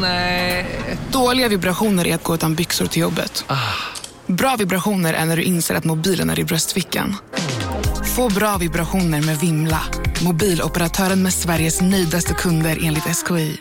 [0.00, 0.66] Nej.
[1.12, 3.44] Dåliga vibrationer är att gå utan byxor till jobbet.
[4.26, 7.16] Bra vibrationer är när du inser att mobilen är i bröstfickan.
[8.16, 9.80] Få bra vibrationer med Vimla.
[10.24, 13.56] Mobiloperatören med Sveriges nöjdaste kunder enligt SKI.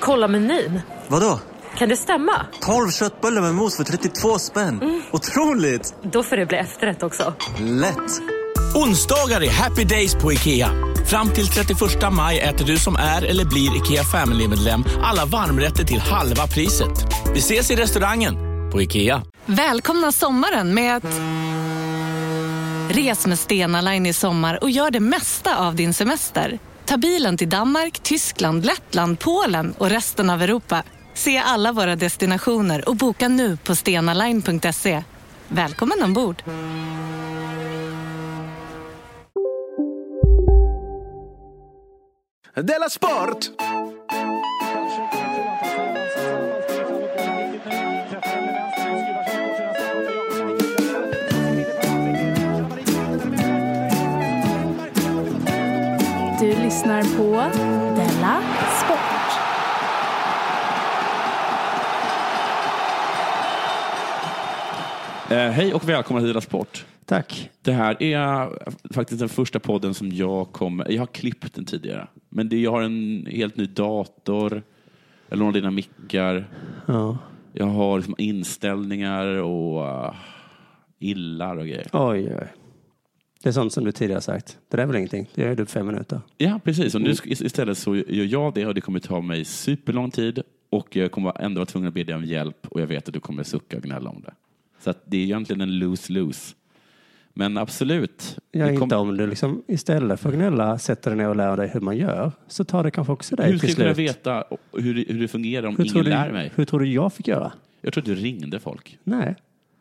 [0.00, 0.80] Kolla menyn.
[1.08, 1.40] Vadå?
[1.78, 2.46] Kan det stämma?
[2.60, 5.02] 12 köttbullar med mos för 32 spänn.
[5.10, 5.94] Otroligt!
[6.12, 7.34] Då får det bli efterrätt också.
[7.58, 8.20] Lätt!
[8.74, 10.70] Onsdagar är happy days på IKEA.
[11.06, 11.80] Fram till 31
[12.12, 17.06] maj äter du som är eller blir IKEA Family-medlem alla varmrätter till halva priset.
[17.32, 18.34] Vi ses i restaurangen
[18.72, 19.22] på IKEA.
[19.46, 21.04] Välkomna sommaren med att...
[22.96, 26.58] Res med Stena Line i sommar och gör det mesta av din semester.
[26.84, 30.82] Ta bilen till Danmark, Tyskland, Lettland, Polen och resten av Europa.
[31.14, 35.02] Se alla våra destinationer och boka nu på stenaline.se.
[35.48, 36.42] Välkommen ombord!
[42.62, 43.50] Della Sport!
[56.40, 57.56] Du lyssnar på
[57.96, 58.42] Della
[58.84, 59.40] Sport.
[65.30, 66.84] Eh, hej och välkomna till Della Sport.
[67.04, 67.50] Tack.
[67.62, 68.50] Det här är
[68.94, 70.90] faktiskt den första podden som jag kommer...
[70.90, 72.08] Jag har klippt den tidigare.
[72.36, 74.62] Men det, jag har en helt ny dator.
[75.28, 76.48] Jag lånar dina mickar.
[76.86, 77.18] Ja.
[77.52, 80.14] Jag har liksom inställningar och uh,
[80.98, 81.86] illar och grejer.
[81.92, 82.46] Oj, oj.
[83.42, 84.58] Det är sånt som du tidigare sagt.
[84.68, 85.26] Det där är väl ingenting.
[85.34, 86.20] Det gör du på fem minuter.
[86.38, 86.94] Ja, precis.
[86.94, 87.08] Och Mm.
[87.10, 90.42] nu ska- istället så gör jag det och det kommer ta mig superlång tid.
[90.70, 93.14] Och jag kommer ändå vara tvungen att be dig om hjälp och jag vet att
[93.14, 94.34] du kommer sucka och gnälla om det.
[94.80, 96.54] Så det är egentligen en lose-lose.
[97.34, 98.38] Men absolut.
[98.52, 101.56] Det kom- inte om du liksom istället för att gnälla sätter dig ner och lär
[101.56, 103.94] dig hur man gör så tar det kanske också dig Hur ska till jag kunna
[103.94, 104.08] slut.
[104.16, 106.52] veta hur det, hur det fungerar om Hur ingen du, lär mig?
[106.54, 107.52] hur tror du jag fick göra?
[107.80, 108.98] Jag tror du ringde folk.
[109.04, 109.34] Nej.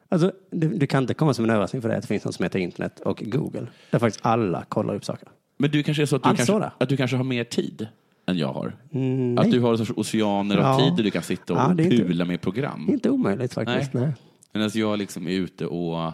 [0.09, 2.35] Alltså, det, det kan inte komma som en överraskning för dig att det finns något
[2.35, 3.67] som heter internet och Google.
[3.91, 5.27] Där faktiskt alla kollar upp saker.
[5.57, 7.87] Men du kanske är så att du, Alltså kanske, att du kanske har mer tid
[8.25, 8.75] än jag har?
[8.93, 9.53] Mm, Att nej.
[9.53, 10.79] du har en sorts oceaner av Ja.
[10.85, 12.85] tid där du kan sitta och Ja, är inte- pula med program?
[12.89, 13.93] Inte omöjligt faktiskt.
[13.93, 14.11] Nej.
[14.53, 16.11] Medan jag liksom är ute och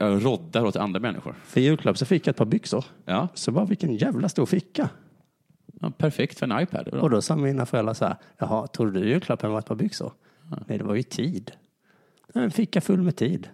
[0.00, 1.34] roddar åt andra människor.
[1.44, 2.84] För julklapp så fick jag ett par byxor.
[3.04, 4.88] Ja, Så bara vilken jävla stor ficka.
[5.80, 6.88] ja perfekt för en iPad.
[6.88, 10.12] Och då sa mina föräldrar så här, jaha, tror du julklappen var ett par byxor?
[10.66, 11.52] Nej, det var ju tid.
[12.34, 13.48] En ficka full med tid.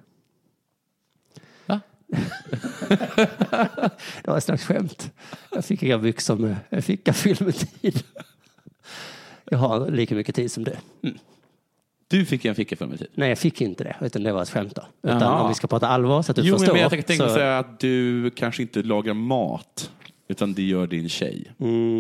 [1.67, 1.81] Va?
[4.23, 5.11] det var ett slags skämt.
[5.53, 8.03] Jag fick inga byxor med en ficka full med tid.
[9.45, 10.77] Jag har lika mycket tid som du.
[12.13, 13.07] Du fick en ficka för mig tid.
[13.15, 14.83] Nej, jag fick inte det, utan det var ett skämt då.
[15.09, 16.79] Utan om vi ska prata allvar så att du Jo, men förstår.
[16.79, 17.29] jag tänkte så...
[17.29, 19.91] säga att du kanske inte lagar mat,
[20.29, 21.45] utan det gör din tjej.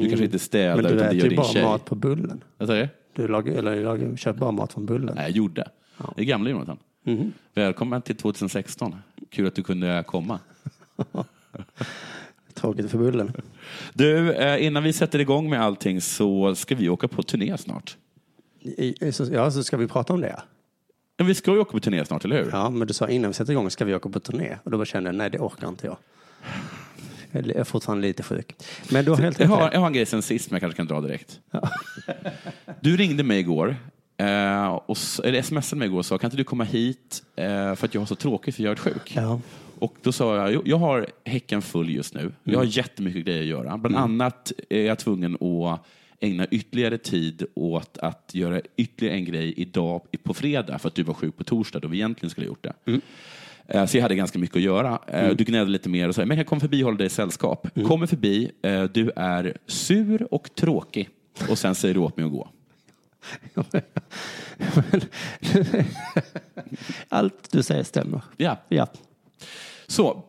[0.00, 0.82] Du kanske inte städar, Mm.
[0.84, 1.62] Men du utan det äter gör ju din bara tjej.
[1.62, 2.44] mat på bullen.
[2.58, 2.88] Vad sa du?
[3.16, 5.14] Du lagar, eller lagar, köper bara mat från bullen.
[5.14, 5.68] Nej, jag gjorde.
[6.16, 6.76] Det är gamla Jonathan.
[7.04, 7.32] Mhm.
[7.54, 8.96] Välkommen till 2016.
[9.30, 10.38] Kul att du kunde komma.
[12.54, 13.32] Tråkigt för bullen.
[13.94, 17.96] Du, eh, innan vi sätter igång med allting så ska vi åka på turné snart.
[18.64, 20.28] I, så, ja, så ska vi prata om det.
[20.28, 20.42] ja.
[21.18, 22.50] Men vi ska ju åka på turné snart, eller hur?
[22.50, 24.56] Ja, men du sa innan vi sätter igång ska vi åka på turné.
[24.64, 25.96] Och då bara kände jag, nej det orkar inte jag.
[27.30, 28.54] Jag är fortfarande lite sjuk.
[28.90, 30.76] Men du har helt Jag har, jag har en grej sen sist som jag kanske
[30.76, 31.40] kan dra direkt.
[32.80, 33.76] Du ringde mig igår,
[34.16, 37.44] eh, och, eller smsade mig igår och sa kan inte du komma hit eh,
[37.74, 39.12] för att jag har så tråkigt för jag är sjuk.
[39.16, 39.40] Ja.
[39.78, 42.32] Och då sa jag, "Jo, jag har häcken full just nu.
[42.44, 43.78] Jag har jättemycket grejer att göra.
[43.78, 45.86] Bland annat är jag tvungen att
[46.22, 51.02] ägna ytterligare tid åt att göra ytterligare en grej idag på fredag för att du
[51.02, 53.00] var sjuk på torsdag då vi egentligen skulle ha gjort det.
[53.68, 54.98] Eh, Så jag hade ganska mycket att göra.
[55.06, 57.66] Eh, Du gnällde lite mer och sa, men jag kommer förbi och håller dig sällskap.
[57.86, 61.08] Kommer förbi, eh, du är sur och tråkig.
[61.50, 62.48] Och sen säger du åt mig att gå.
[67.08, 68.20] Allt du säger stämmer.
[68.36, 68.86] Ja, Ja.
[69.86, 70.24] så.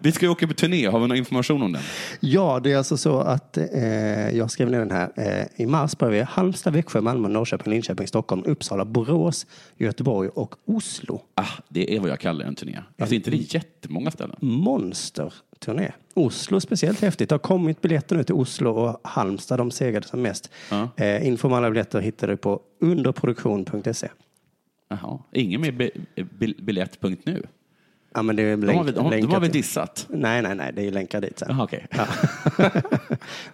[0.00, 1.82] Vi ska ju åka på turné, har vi någon information om den?
[2.20, 5.12] Ja, det är alltså så att eh, jag skrev ner den här.
[5.16, 9.46] Eh, I mars börjar vi Halmstad, Växjö, Malmö, Norrköping, Linköping, Stockholm, Uppsala, Borås,
[9.76, 11.20] Göteborg och Oslo.
[11.34, 12.78] Ah, det är vad jag kallar en turné.
[12.98, 14.36] Alltså inte det är jättemånga ställen.
[14.40, 15.92] Monsterturné.
[16.14, 17.28] Oslo speciellt häftigt.
[17.28, 19.58] Det har kommit biljetter nu till Oslo och Halmstad.
[19.60, 20.50] De segrade som mest.
[20.70, 20.88] Ja.
[20.96, 24.08] Eh, info om alla biljetter hittar du på underproduktion.se.
[24.88, 25.18] Jaha.
[25.32, 27.42] Ingen bi- biljett.nu?
[28.14, 30.06] Ja, men det är De har vi, de, de länkat har vi dissat.
[30.08, 31.48] Nej, nej, nej, det är länkar dit sen.
[31.50, 31.86] Jaha, okej.
[31.90, 32.06] Ja.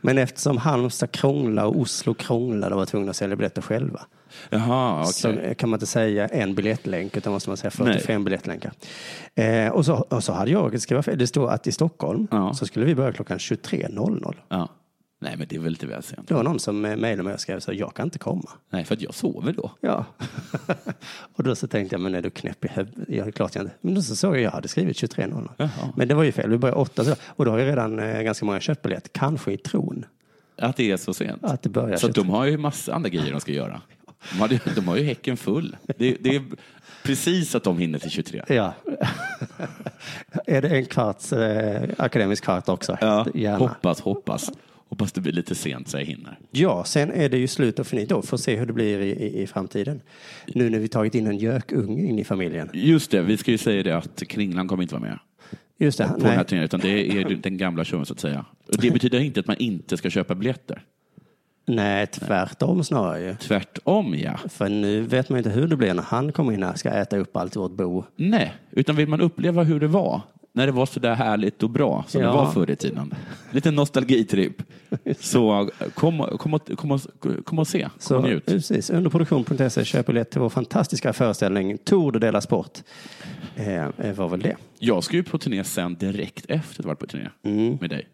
[0.01, 4.01] Men eftersom Halmstad krånglar och Oslo krånglar, de var tvungna att sälja biljetter själva.
[4.51, 5.12] Jaha, okej.
[5.12, 8.73] Så kan man inte säga en biljettlänk utan måste man säga 45 biljettlänkar.
[9.35, 11.19] Eh, och, så, och så hade jag skrivit fel.
[11.19, 12.55] Det står att i Stockholm Ja.
[12.55, 14.35] så skulle vi börja klockan 23.00.
[14.49, 14.69] Ja.
[15.22, 16.28] Nej, men det är väl lite väl sent.
[16.28, 18.50] Det var någon som eh, mejlade mig och skrev så jag kan inte komma.
[18.70, 19.70] Nej, för att jag sover då.
[19.81, 20.05] Ja.
[21.37, 23.05] och då så tänkte jag, men är du knäpp i huvudet?
[23.08, 23.75] Ja, klart jag inte.
[23.81, 25.49] Men då så såg jag, jag hade skrivit 23.00.
[25.56, 25.69] Jaha.
[25.96, 27.05] Men det var ju fel, vi började åtta.
[27.05, 30.05] Så, och då har ju redan eh, ganska många köpt biljett, kanske i tron
[30.58, 31.44] Att det är så sent.
[31.44, 32.22] att det börjar Så att 23.
[32.22, 33.81] de har ju massa andra grejer de ska göra.
[34.32, 35.76] De har, ju- de har ju häcken full.
[35.99, 36.43] Det, det är
[37.05, 38.43] precis att de hinner till 23.
[38.49, 38.72] Ja.
[40.46, 42.99] är det en kvarts eh, akademisk kvart också?
[43.00, 43.58] Ja, Gärna.
[43.58, 44.50] hoppas, hoppas.
[44.91, 46.39] Hoppas det blir lite sent så jag hinner.
[46.51, 48.23] Ja, sen är det ju slut och finito.
[48.23, 50.01] Får se hur det blir i, i, i framtiden.
[50.55, 52.71] Nu när vi tagit in en gökunge in i familjen.
[52.73, 55.19] Just det, vi ska ju säga det att Kringlan kommer inte vara med
[55.79, 56.05] Just det.
[56.09, 56.45] på den här Nej.
[56.45, 58.45] turneringen, utan det är den gamla showen så att säga.
[58.69, 60.83] Och det betyder inte att man inte ska köpa biljetter.
[61.67, 63.35] Nej, tvärtom snarare ju.
[63.35, 64.39] Tvärtom ja.
[64.49, 66.91] För nu vet man inte hur det blir när han kommer in här och ska
[66.91, 68.05] äta upp allt vårt bo.
[68.17, 70.21] Nej, utan vill man uppleva hur det var
[70.52, 72.26] när det var så där härligt och bra som Ja.
[72.26, 73.14] det var förr i tiden.
[73.50, 74.62] Lite nostalgitripp.
[75.19, 78.47] Så kom, kom, och- kom, och- kom och se, kom Så och njut.
[78.47, 82.79] precis, underproduktion.se köp biljett till vår fantastiska föreställning Tour de Dela Sport.
[83.56, 84.56] Eh, eh, var väl det.
[84.79, 87.29] Jag ska ju på turné sen direkt efter att varit på turné
[87.81, 88.08] med dig.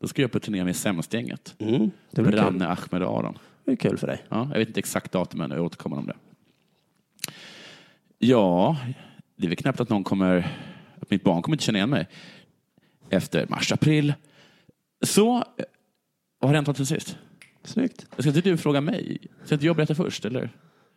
[0.00, 1.54] Då ska jag på turné med Sämstgänget.
[1.58, 2.40] Mm, det blir kul.
[2.40, 3.38] Ranne Ahmed Aron.
[3.64, 4.22] Det är kul för dig.
[4.28, 6.14] Ja, jag vet inte exakt datum än, jag återkommer om det.
[8.18, 8.76] Ja,
[9.36, 10.56] det är väl knappt att någon kommer,
[11.04, 12.08] att mitt barn kommer inte känna igen mig
[13.10, 14.14] efter mars, april.
[15.04, 15.44] Så,
[16.40, 17.16] vad har hänt sen sist?
[17.64, 18.06] Snyggt.
[18.18, 19.18] Ska inte du fråga mig?
[19.44, 20.50] Ska inte jag berätta först, eller?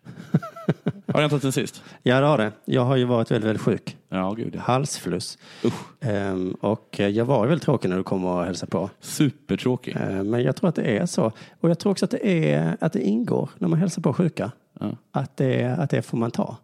[1.07, 1.83] har det hänt sen sist?
[2.03, 2.51] Ja, det har det.
[2.65, 3.97] Jag har ju varit väldigt, väldigt sjuk.
[4.09, 4.61] Ja, gud ja.
[4.61, 5.37] Halsfluss.
[5.99, 8.89] Ehm, och eh, jag var ju väldigt tråkig när du kom och hälsade på.
[8.99, 9.95] supertråkig.
[9.99, 11.31] Ehm, men jag tror att det är så.
[11.59, 14.51] Och jag tror också att det, är, att det ingår när man hälsar på sjuka.
[14.79, 14.97] Ja.
[15.11, 16.57] Att, det, att det får man ta.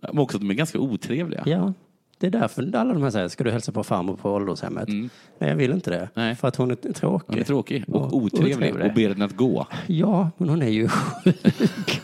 [0.00, 1.42] Men också att de är ganska otrevliga.
[1.46, 1.72] Ja,
[2.18, 4.88] det är därför alla de här säger, ska du hälsa på farmor på ålderdomshemmet?
[4.88, 5.08] Nej,
[5.38, 5.96] jag vill inte det.
[5.96, 6.08] Mm.
[6.14, 6.34] Nej.
[6.34, 7.26] För att hon är tråkig.
[7.28, 8.86] Hon är tråkig och Och otrevlig otrevlig.
[8.86, 9.66] och ber den att gå.
[9.86, 12.00] Ja, men hon är ju sjuk.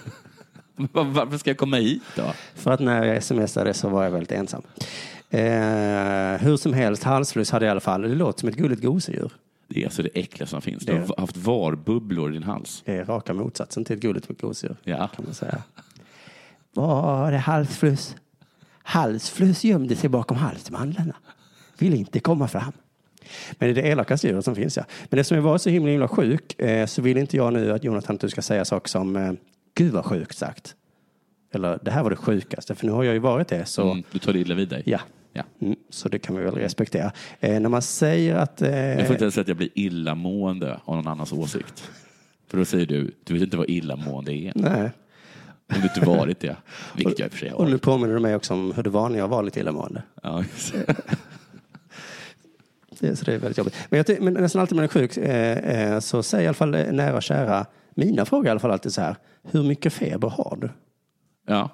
[0.93, 2.23] Varför ska jag komma hit då?
[2.55, 4.63] För att när jag smsade så var jag väldigt ensam.
[5.31, 5.41] Eh,
[6.41, 8.03] hur som helst, halsfluss hade jag i alla fall.
[8.03, 9.33] Det låter som ett gulligt gosedjur.
[9.69, 10.87] Det är alltså det äckliga som finns.
[10.87, 12.83] Du har haft varbubblor i din hals.
[12.85, 14.77] Det är raka motsatsen till ett gulligt gosedjur.
[14.85, 15.09] Ja.
[15.17, 15.63] Kan man säga.
[16.75, 18.17] Var det halsfluss?
[18.83, 21.15] Halsfluss gömde sig bakom halsmandlarna.
[21.79, 22.73] Vill inte komma fram.
[23.53, 24.85] Men det är det elakaste djuret som finns ja.
[25.11, 27.85] Men eftersom jag var så himla, himla sjuk eh, så vill inte jag nu att
[27.85, 29.33] Jonathan att du ska säga saker som eh,
[29.75, 30.75] Gud vad sjukt sagt.
[31.55, 32.75] Eller det här var det sjukaste.
[32.75, 33.65] För nu har jag ju varit det.
[33.65, 34.83] Så Mm, du tar det illa vid dig.
[34.87, 35.01] ja.
[35.33, 35.43] ja.
[35.61, 37.13] Mm, så det kan vi väl respektera.
[37.41, 38.63] Eh, när man säger att...
[38.63, 41.91] Eh, Jag får inte ens säga att jag blir illamående av någon annans åsikt.
[42.49, 44.53] För då säger du, du vet inte vad illamående är.
[44.55, 44.91] nej.
[45.75, 46.57] Om du inte varit det.
[46.97, 47.71] Vilket jag i och för sig Och har.
[47.71, 50.03] nu påminner du mig också om hur det var när jag var lite illamående.
[50.23, 50.97] Ja, just det.
[53.17, 53.77] Så det är väldigt jobbigt.
[53.91, 56.55] Men, jag, men nästan alltid när man är sjuk eh, eh, så säger i alla
[56.55, 59.93] fall eh, nära och kära, mina frågor i alla fall alltid så här, hur mycket
[59.93, 60.69] feber har du?
[61.47, 61.71] ja.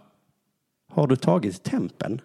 [0.90, 2.20] Har du tagit tempen?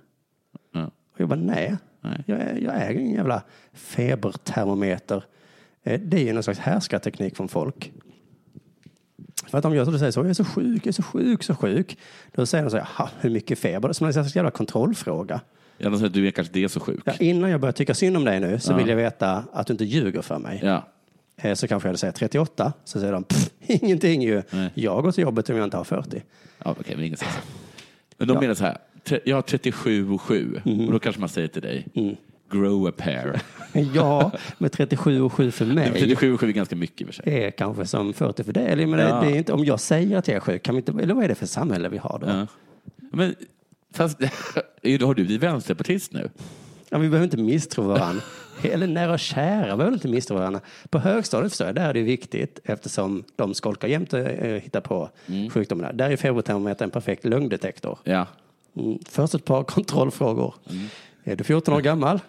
[0.73, 0.85] ja.
[0.85, 2.23] Och jag bara, nej, Nej.
[2.25, 3.41] Jag, jag äger ingen jävla
[3.73, 5.23] febertermometer.
[5.83, 7.91] Eh, det är ju någon slags härskarteknik från folk.
[9.47, 11.55] För att om jag säger så, jag är så sjuk, jag är så sjuk, så
[11.55, 11.97] sjuk.
[12.35, 13.93] Då säger de så här, "Jaha, hur mycket feber?
[13.93, 15.41] Som en jävla kontrollfråga.
[15.77, 17.01] Jag säger att du är kanske det så sjuk.
[17.05, 18.77] Ja, innan jag börjar tycka synd om dig nu så Ja.
[18.77, 20.59] vill jag veta att du inte ljuger för mig.
[20.63, 20.87] Ja.
[21.37, 22.73] Eh, Så kanske jag säger 38.
[22.85, 24.41] Så säger de, "Pff, ingenting ju.
[24.49, 24.69] Nej.
[24.73, 26.23] Jag går till jobbet om jag inte har 40.
[26.65, 27.25] Ja, okej, men ingen så.
[28.17, 28.41] Men de Ja.
[28.41, 28.77] menar så här,
[29.25, 30.61] jag har 37 och 7.
[30.87, 31.87] Och då kanske man säger till dig,
[32.53, 33.41] grow a pair.
[33.93, 35.91] Ja, med 37 och 7 för mig.
[35.93, 37.43] 37 och 7 är ganska mycket i och för sig.
[37.43, 38.67] är kanske som 40 för dig.
[38.67, 39.21] Eller, men Ja.
[39.21, 41.23] det är inte, om jag säger att jag är sjuk, kan vi inte, eller vad
[41.23, 42.27] är det för samhälle vi har då?
[42.27, 42.37] Ja.
[42.39, 42.47] Ja.
[43.13, 43.35] Men,
[43.93, 44.17] fast,
[44.83, 46.29] har du blivit vänsterpartist nu?
[46.89, 48.21] vi behöver inte misstro varandra.
[48.63, 50.59] eller nära och kära behöver inte misstro varandra.
[50.89, 54.81] På högstadiet förstår jag, där är det viktigt eftersom de skolkar jämt och eh, hittar
[54.81, 55.49] på Mm.
[55.49, 55.93] sjukdomarna.
[55.93, 57.97] Där är febertermometern en perfekt lögndetektor.
[58.03, 58.27] Ja.
[58.77, 58.99] Mm.
[59.09, 60.55] Först ett par kontrollfrågor.
[60.69, 60.85] Mm.
[61.23, 62.19] Är du 14 år gammal?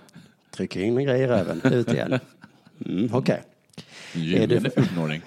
[0.55, 2.19] Trycker in en grej i röven, ut igen.
[2.87, 3.43] Mm, Okej.
[4.13, 5.23] Ljugande 14-åring.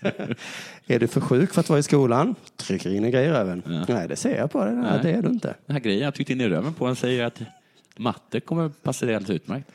[0.86, 2.34] Är du för sjuk för att vara i skolan?
[2.56, 3.62] Trycker in en grej i röven.
[3.88, 4.74] Nej, det ser jag på dig.
[4.74, 5.00] Nej, Nej.
[5.02, 5.54] det är du inte.
[5.66, 7.40] Den här grejen jag tryckte in i röven på den säger att
[7.96, 9.70] matte kommer passa dig alldeles utmärkt.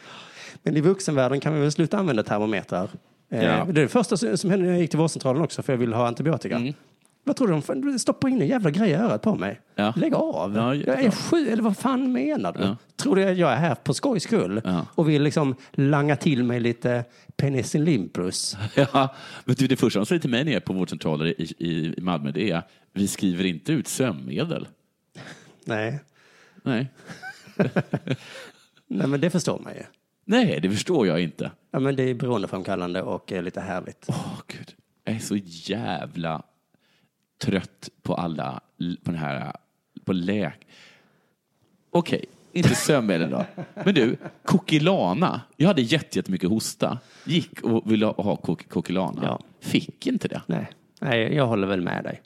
[0.64, 2.90] Men i vuxenvärlden kan vi väl sluta använda termometrar.
[3.30, 3.66] Eh, Ja.
[3.66, 5.78] Det är det första som som hände när jag gick till vårdcentralen också för jag
[5.78, 6.56] ville ha antibiotika.
[6.56, 6.74] Mm.
[7.24, 7.92] Vad tror du?
[7.92, 9.62] De stoppar in en jävla grej i örat på mig.
[9.76, 9.94] Ja.
[9.96, 10.56] Lägg av.
[10.56, 12.64] Ja, jag är sju, eller vad fan menar du?
[12.64, 12.78] Ja.
[12.96, 14.62] Tror du att jag är här på skojs skull
[14.96, 17.04] och vill liksom langa till mig lite
[17.36, 18.58] penicillinplus?
[18.76, 22.02] Ja, men du, det första de säger till mig är på vårdcentraler i, i, i
[22.02, 22.64] Malmö det är
[22.94, 24.68] vi skriver inte ut sömnmedel.
[25.66, 26.00] Nej.
[26.64, 26.88] Nej.
[28.88, 29.84] Nej, men det förstår man ju.
[30.26, 31.52] Nej, det förstår jag inte.
[31.72, 34.06] Ja, men det är beroendeframkallande och eh, lite härligt.
[34.08, 34.76] Åh, Gud.
[35.04, 36.44] Jag är så jävla
[37.42, 38.60] trött på alla,
[39.04, 39.52] på den här,
[40.06, 40.68] på läk...
[41.92, 43.46] Okej, inte sömnmedel då.
[43.86, 45.42] Men du, Kokilana.
[45.58, 47.00] Jag hade jätte- jättemycket hosta.
[47.26, 49.22] Gick och ville ha kok- Kokilana.
[49.24, 49.40] Ja.
[49.60, 50.42] Fick inte det.
[50.46, 50.70] Nej,
[51.02, 52.22] Nej jag håller väl med dig.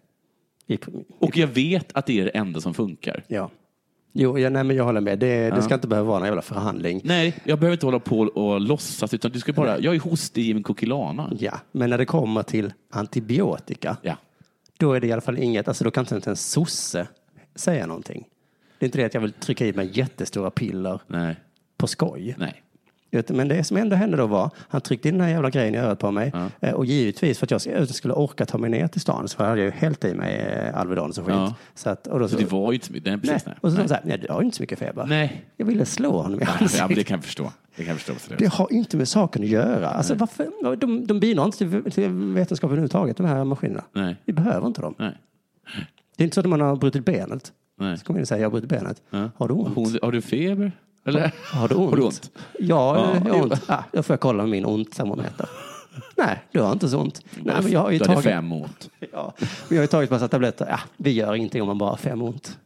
[0.67, 0.77] I,
[1.19, 3.23] Och jag vet att det är det enda som funkar.
[3.27, 3.49] ja.
[4.17, 5.19] Jo, ja, nej, men jag håller med.
[5.19, 7.01] Det, det ska inte behöva vara någon jävla förhandling.
[7.03, 10.49] Nej, jag behöver inte hålla på och låtsas, utan du ska bara, jag är hostig
[10.49, 11.31] i min Kokilana.
[11.39, 14.15] Ja, men när det kommer till antibiotika, Ja.
[14.77, 17.07] Då är det i alla fall inget, alltså då kan inte ens en sosse
[17.55, 18.25] säga någonting.
[18.79, 21.35] Det är inte det att jag vill trycka i mig jättestora piller Nej,
[21.77, 22.35] på skoj.
[22.37, 22.61] nej.
[23.29, 25.77] Men det som ändå hände då var, han tryckte in den här jävla grejen i
[25.77, 26.33] örat på mig.
[26.59, 29.59] Eh, Och givetvis för att jag skulle orka ta mig ner till stan så hade
[29.61, 31.25] jag ju hällt i mig eh, Alvedon och skit.
[31.27, 31.53] Ja.
[31.75, 33.11] Så att, och då Så det var ju inte så mycket.
[33.11, 33.55] Nej, precis, nej.
[33.61, 35.05] Och så sa han så här, nej du har ju inte så mycket feber.
[35.05, 35.45] nej.
[35.57, 36.87] Jag ville slå honom i Ja, ansiktet.
[36.89, 37.51] men det kan jag förstå.
[37.75, 38.35] Det.
[38.37, 39.89] Det har inte med saken att göra.
[39.89, 40.75] Alltså, varför?
[40.75, 43.83] De, de bidrar inte till, till vetenskapen överhuvudtaget, de här maskinerna.
[43.93, 44.15] Nej.
[44.25, 44.95] Vi behöver inte dem.
[44.97, 45.17] Nej.
[46.17, 47.51] Det är inte så att man har brutit benet.
[47.79, 47.97] Nej.
[47.97, 49.01] Så kommer in och säger, jag har brutit benet.
[49.09, 49.29] Ja.
[49.37, 50.01] Har du ont?
[50.01, 50.71] Har du feber?
[51.05, 51.31] Eller?
[51.51, 51.89] Har du ont?
[51.89, 52.31] Har du ont?
[52.59, 53.21] Ja, Ja.
[53.25, 53.61] jag har ont.
[53.69, 55.49] Ah, då får jag kolla med min ont-termometer.
[56.17, 57.21] Nej, du har inte så ont.
[57.43, 58.89] Nej, men jag har ju du tagit, fem ont.
[59.11, 59.33] ja,
[59.69, 60.65] jag har ju tagit massa tabletter.
[60.69, 62.57] Ja, vi gör ingenting om man bara har fem ont.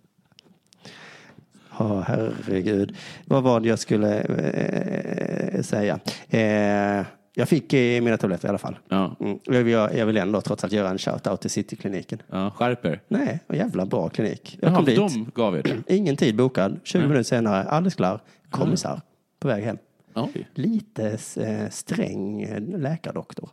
[1.79, 2.95] Ja, herregud.
[3.25, 6.00] Vad var det jag skulle eh, säga?
[6.29, 8.77] Eh, jag fick eh, mina tabletter i alla fall.
[8.89, 9.15] Ja.
[9.19, 9.39] Mm.
[9.43, 12.21] Jag, vill, jag vill ändå trots allt göra en shout-out till Citykliniken.
[12.29, 13.01] Ja, skärper.
[13.07, 14.57] Nej, en jävla bra klinik.
[14.62, 14.98] Jag Jaha, kom dit.
[14.98, 15.95] de gav er det?
[15.95, 16.79] Ingen tid bokad.
[16.83, 18.19] 20 minuter senare, alldeles klar.
[18.50, 19.01] Kommissar
[19.39, 19.77] på väg hem.
[20.15, 20.48] Oj.
[20.53, 23.50] Lite eh, sträng eh, läkardoktor.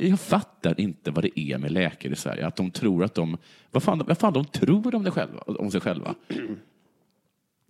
[0.00, 2.46] Jag fattar inte vad det är med läkare i Sverige.
[2.46, 3.36] Att de tror att de...
[3.70, 6.14] Vad fan, vad fan de tror om, det själva, om sig själva?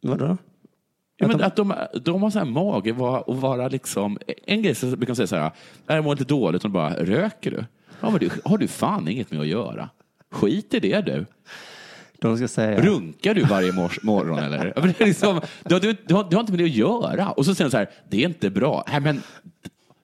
[0.08, 0.36] Vadå?
[1.18, 4.18] Ja, Att men de- att de, de har så här mage och vara liksom...
[4.46, 5.50] En grej så brukar säga så här,
[5.86, 7.64] jag mår lite dåligt och de bara, röker du?
[8.00, 9.88] Ja, men det har du fan inget med att göra.
[10.30, 11.26] Skit i det du.
[12.18, 12.80] De ska säga...
[12.80, 14.66] Runkar du varje mors- morgon eller?
[14.76, 16.64] Ja, men det är liksom, du, har, du, du, har, du har inte med det
[16.64, 17.30] att göra.
[17.30, 18.84] Och så säger de så här, det är inte bra.
[18.90, 19.22] Nej, men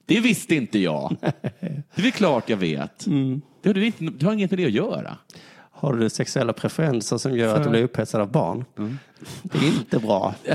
[0.06, 1.16] det visste inte jag.
[1.60, 3.04] Det är väl klart jag vet.
[3.62, 5.16] Det har du, inte, du har inget med det att göra.
[5.82, 8.64] Har du sexuella preferenser som gör att du blir upphetsad av barn?
[8.78, 8.98] Mm.
[9.42, 10.34] Det är inte bra.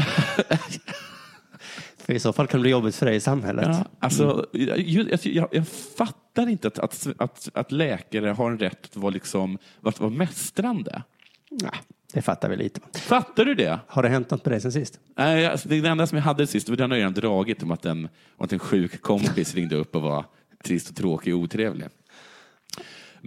[1.98, 3.65] för i så fall kan det bli jobbigt för dig i samhället.
[3.67, 5.67] Ja, alltså, jag, jag, jag,
[5.98, 10.10] fattar inte att, att, att, att läkare har en rätt att vara, liksom, att vara
[10.10, 11.03] mästrande.
[11.50, 11.72] Nej,
[12.13, 12.81] det fattar vi lite.
[13.00, 13.79] Fattar du det?
[13.88, 15.00] Har det hänt något med dig sen sist?
[15.15, 17.72] Nej, alltså, det enda som jag hade sist, var den har jag redan dragit om
[17.72, 18.05] att en,
[18.38, 20.25] om att en sjuk kompis ringde upp och var
[20.63, 21.88] trist och tråkig och otrevlig.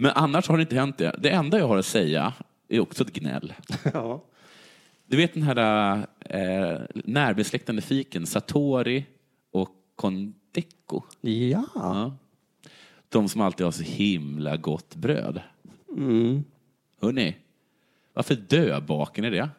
[0.01, 1.15] Men annars har det inte hänt det.
[1.19, 2.33] Det enda jag har att säga
[2.67, 3.53] är också ett gnäll.
[3.93, 4.23] Ja.
[5.05, 9.05] Du vet den här eh, närbesläktade fiken Satori
[9.51, 11.01] och Kondeko?
[11.21, 11.65] Ja.
[11.75, 12.17] Ja.
[13.09, 15.41] De som alltid har så himla gott bröd.
[15.89, 16.43] Mm.
[17.01, 17.35] Hörrni,
[18.13, 19.49] varför döbaken är det?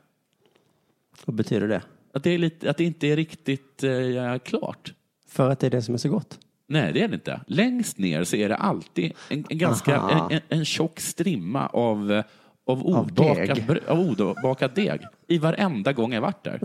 [1.24, 1.82] Vad betyder det?
[2.12, 4.94] Att det, är lite, att det inte är riktigt eh, klart.
[5.26, 6.38] För att det är det som är så gott.
[6.72, 7.40] Nej, det är det inte.
[7.46, 10.28] Längst ner så är det alltid en, en ganska Aha.
[10.30, 12.22] en, en, en tjock strimma av,
[12.66, 13.78] av, Av obakat, deg.
[13.88, 15.00] av obakat deg.
[15.28, 16.60] I varenda gång jag varit där.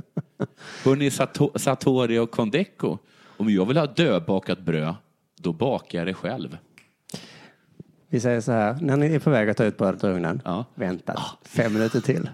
[0.85, 2.97] Hörrni, Sato, Satori och Kondeko.
[3.37, 4.95] Om jag vill ha döbakat bröd,
[5.39, 6.57] då bakar jag det själv.
[8.09, 10.41] Vi säger så här, när ni är på väg att ta ut brödet ur ugnen,
[10.45, 10.65] Ja.
[10.75, 12.29] vänta fem minuter till.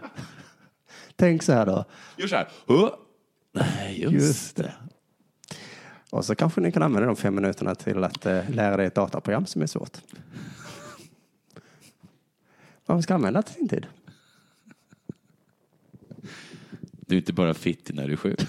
[1.15, 1.85] Tänk så här då,
[2.17, 2.47] Gör så här.
[3.55, 4.73] Nej, just, Just det.
[6.13, 8.95] Och så kanske ni kan använda de fem minuterna till att eh, lära dig ett
[8.95, 9.97] dataprogram som är svårt.
[12.85, 13.85] Man ska använda till sin tid.
[16.91, 18.39] Du är inte bara fitt när du är sjuk.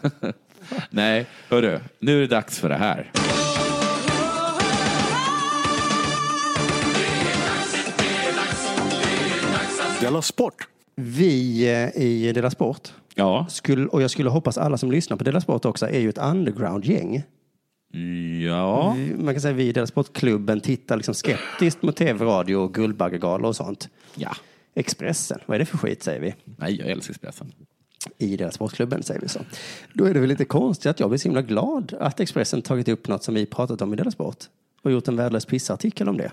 [0.90, 1.80] Nej, hörru.
[1.98, 3.10] Nu är det dags för det här.
[10.00, 10.68] Della Sport!
[10.94, 13.46] Vi eh, i Dela Sport, Ja.
[13.48, 16.18] skulle, och jag skulle hoppas alla som lyssnar på Dela Sport också, är ju ett
[16.18, 17.22] underground-gäng.
[18.46, 18.96] Ja.
[19.18, 23.48] Man kan säga vi i Dela Sport-klubben tittar liksom skeptiskt mot tv, radio, och Guldbaggegalor
[23.48, 23.88] och sånt.
[24.16, 24.36] Ja.
[24.74, 26.34] Expressen, vad är det för skit säger vi?
[26.56, 27.52] Nej, jag älskar Expressen.
[28.18, 29.40] I deras sportklubben säger vi så.
[29.92, 32.88] Då är det väl lite konstigt att jag blir så himla glad att Expressen tagit
[32.88, 34.44] upp något som vi pratat om i deras sport
[34.82, 36.32] och gjort en värdelös pissartikel om det.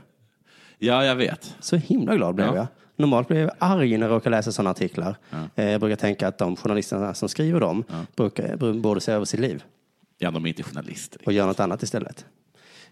[0.78, 1.56] Ja, jag vet.
[1.60, 2.56] Så himla glad blev Ja.
[2.56, 2.68] jag.
[3.02, 5.16] Normalt blir jag arg när jag råkar läsa sådana artiklar.
[5.56, 7.84] Eh, Jag brukar tänka att de journalisterna som skriver dem
[8.16, 9.64] brukar, br- borde se över sitt liv
[10.18, 11.22] Ja, de är inte journalister.
[11.26, 12.26] och göra något annat istället.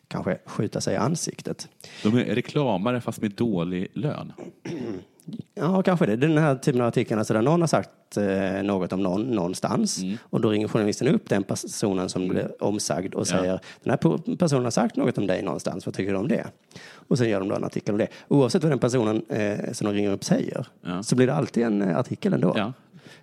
[0.08, 1.68] Kanske skjuta sig i ansiktet.
[2.04, 4.34] De är reklamare fast med dålig lön.
[5.56, 6.16] Ja, kanske det.
[6.16, 10.00] Den här typen av artikeln, alltså där någon har sagt eh, något om någon någonstans
[10.22, 14.64] och då ringer journalisten upp den personen som blev omsagd och säger den här personen
[14.64, 16.46] har sagt något om dig någonstans, vad tycker du om det?
[16.92, 18.08] Och sen gör de då en artikel om det.
[18.28, 21.04] Oavsett vad den personen eh, som de ringer upp säger Ja.
[21.04, 22.54] så blir det alltid en eh, artikel ändå.
[22.58, 22.74] Ja.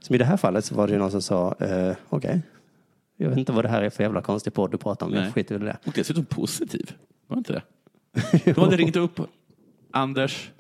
[0.01, 2.43] Som i det här fallet så var det ju någon som sa, eh, okej,
[3.17, 5.23] jag vet inte vad det här är för jävla konstig podd du pratar om, jag
[5.23, 5.33] Nej.
[5.33, 5.77] skiter i det.
[5.87, 6.93] Och dessutom positiv.
[7.27, 7.63] Var inte det?
[8.55, 9.21] De hade ringt upp
[9.91, 10.51] Anders.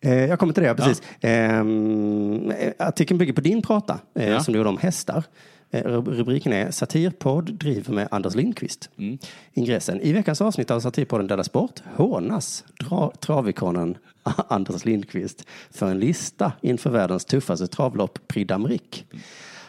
[0.00, 1.02] Eh, jag kommer till det, precis.
[1.20, 4.40] Ehm, eh, artikeln bygger på din prata eh, Ja.
[4.40, 5.24] som du gjorde om hästar.
[5.70, 8.90] Eh, rub- rubriken är Satirpodd driver med Anders Lindqvist.
[8.98, 9.18] Mm.
[9.52, 10.00] Ingressen.
[10.00, 13.96] I veckans avsnitt av Satirpodden Della Sport hånas dra- travikonen
[14.48, 19.02] Anders Lindqvist för en lista inför världens tuffaste travlopp Prix d'Amérique.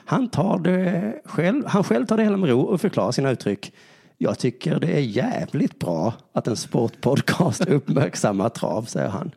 [0.06, 3.74] Han, tar det själv, han själv tar det hela med ro och förklarar sina uttryck.
[4.18, 9.32] Jag tycker det är jävligt bra att en sportpodcast uppmärksammar trav, säger han.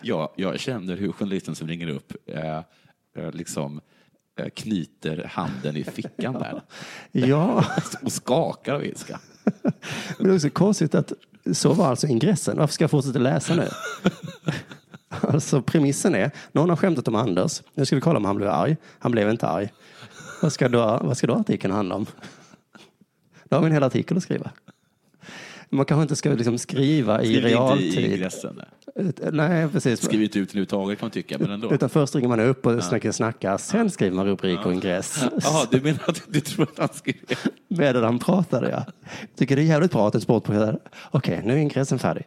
[0.00, 2.56] Ja, jag känner hur journalisten som ringer upp eh,
[3.16, 3.80] eh, liksom
[4.40, 6.62] eh, knyter handen i fickan där
[7.12, 7.64] Ja,
[8.02, 9.20] och skakar av ilska.
[10.18, 11.12] men det är också konstigt att
[11.52, 12.56] så var alltså ingressen.
[12.58, 13.68] Varför ska jag fortsätta läsa nu?
[15.20, 17.62] Alltså premissen är, någon har skämtat om Anders.
[17.74, 18.76] Nu ska vi kolla om han blev arg.
[18.98, 19.72] Han blev inte arg.
[20.42, 22.06] Vad ska då, vad ska då artikeln handla om?
[23.44, 24.50] Då har vi en hel artikel att skriva.
[25.70, 28.12] Man kanske inte ska liksom skriva i Skriv inte i realtid.
[28.12, 28.60] ingressen.
[29.32, 30.02] Nej, precis.
[30.02, 31.72] Skriv inte ut den överhuvudtaget kan man tycka, men ändå.
[31.74, 33.58] Utan först ringer man upp och snackar, snackar.
[33.58, 35.24] Sen skriver man rubrik och ingress.
[35.42, 37.14] Jaha, du menar att du tror att han skrev?
[37.68, 38.84] Medan han pratade, ja.
[39.36, 40.76] Tycker det är jävligt bra att en sportprogram...
[41.10, 42.24] Okej, nu är ingressen färdig.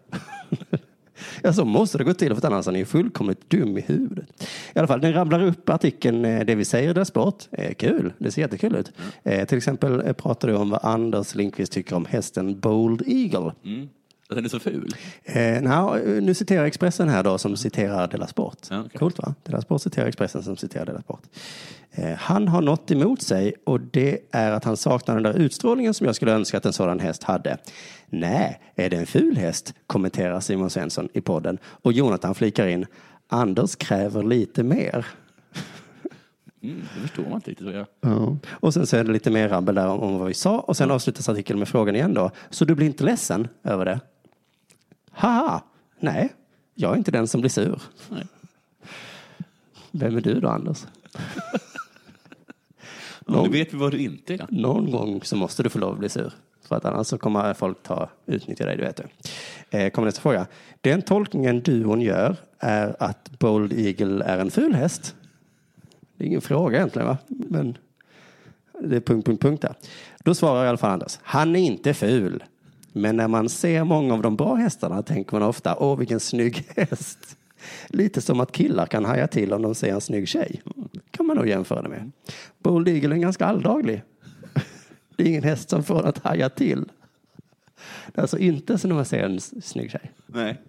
[1.43, 4.43] ja, så måste det gå till, för annars är ju fullkomligt dum i huvudet.
[4.73, 7.43] I alla fall, den rabblar upp artikeln eh, Det vi säger där sport.
[7.51, 8.91] Eh, kul, det ser jättekul ut.
[9.23, 13.51] Eh, till exempel pratar du om vad Anders Lindqvist tycker om hästen Bold Eagle.
[13.65, 13.89] Mm.
[14.29, 14.95] Att den är så ful?
[15.23, 18.57] Eh, nå, nu citerar Expressen här då som citerar Della Sport.
[18.69, 18.99] Ja, okej.
[18.99, 19.35] Coolt va?
[19.43, 21.21] Della Sport citerar Expressen som citerar Della Sport.
[21.91, 25.93] Eh, han har något emot sig och det är att han saknar den där utstrålningen
[25.93, 27.57] som jag skulle önska att en sådan häst hade.
[28.09, 29.73] Nej, är det en ful häst?
[29.87, 32.85] kommenterar Simon Svensson i podden och Jonathan flikar in.
[33.27, 35.05] Anders kräver lite mer.
[36.63, 37.67] Mm, det förstår man inte riktigt.
[38.01, 38.37] Ja.
[38.49, 40.77] Och sen så är det lite mer rabbel där om, om vad vi sa och
[40.77, 42.31] sen avslutas artikeln med frågan igen då.
[42.49, 43.99] Så du blir inte ledsen över det?
[45.17, 45.61] Haha,
[45.99, 46.33] nej,
[46.75, 47.81] jag är inte den som blir sur.
[48.09, 48.25] Nej.
[49.91, 50.85] Vem är du då Anders?
[51.13, 51.19] Ja,
[53.25, 54.45] Någon, nu vet vi vad du inte är.
[54.49, 56.33] någon gång så måste du få lov att bli sur.
[56.61, 59.77] För att annars så kommer folk ta, utnyttja dig, du vet du.
[59.77, 60.47] Eh, kommer nästa fråga.
[60.81, 65.15] Den tolkningen duon gör är att Bold Eagle är en ful häst.
[66.17, 67.17] Det är ingen fråga egentligen va?
[67.27, 67.77] Men
[68.81, 69.73] det är punkt, punkt, punkt där.
[70.23, 71.19] Då svarar i alla fall Anders.
[71.21, 72.43] Han är inte ful.
[73.01, 76.65] Men när man ser många av de bra hästarna tänker man ofta, åh vilken snygg
[76.75, 77.37] häst.
[77.87, 80.61] Lite som att killar kan haja till om de ser en snygg tjej.
[81.11, 82.11] kan man nog jämföra det med.
[82.63, 84.03] Bold Eagle är ganska alldaglig.
[85.15, 86.85] Det är ingen häst som får att haja till.
[88.07, 90.11] Det är alltså inte som när man ser en snygg tjej.
[90.27, 90.61] Nej,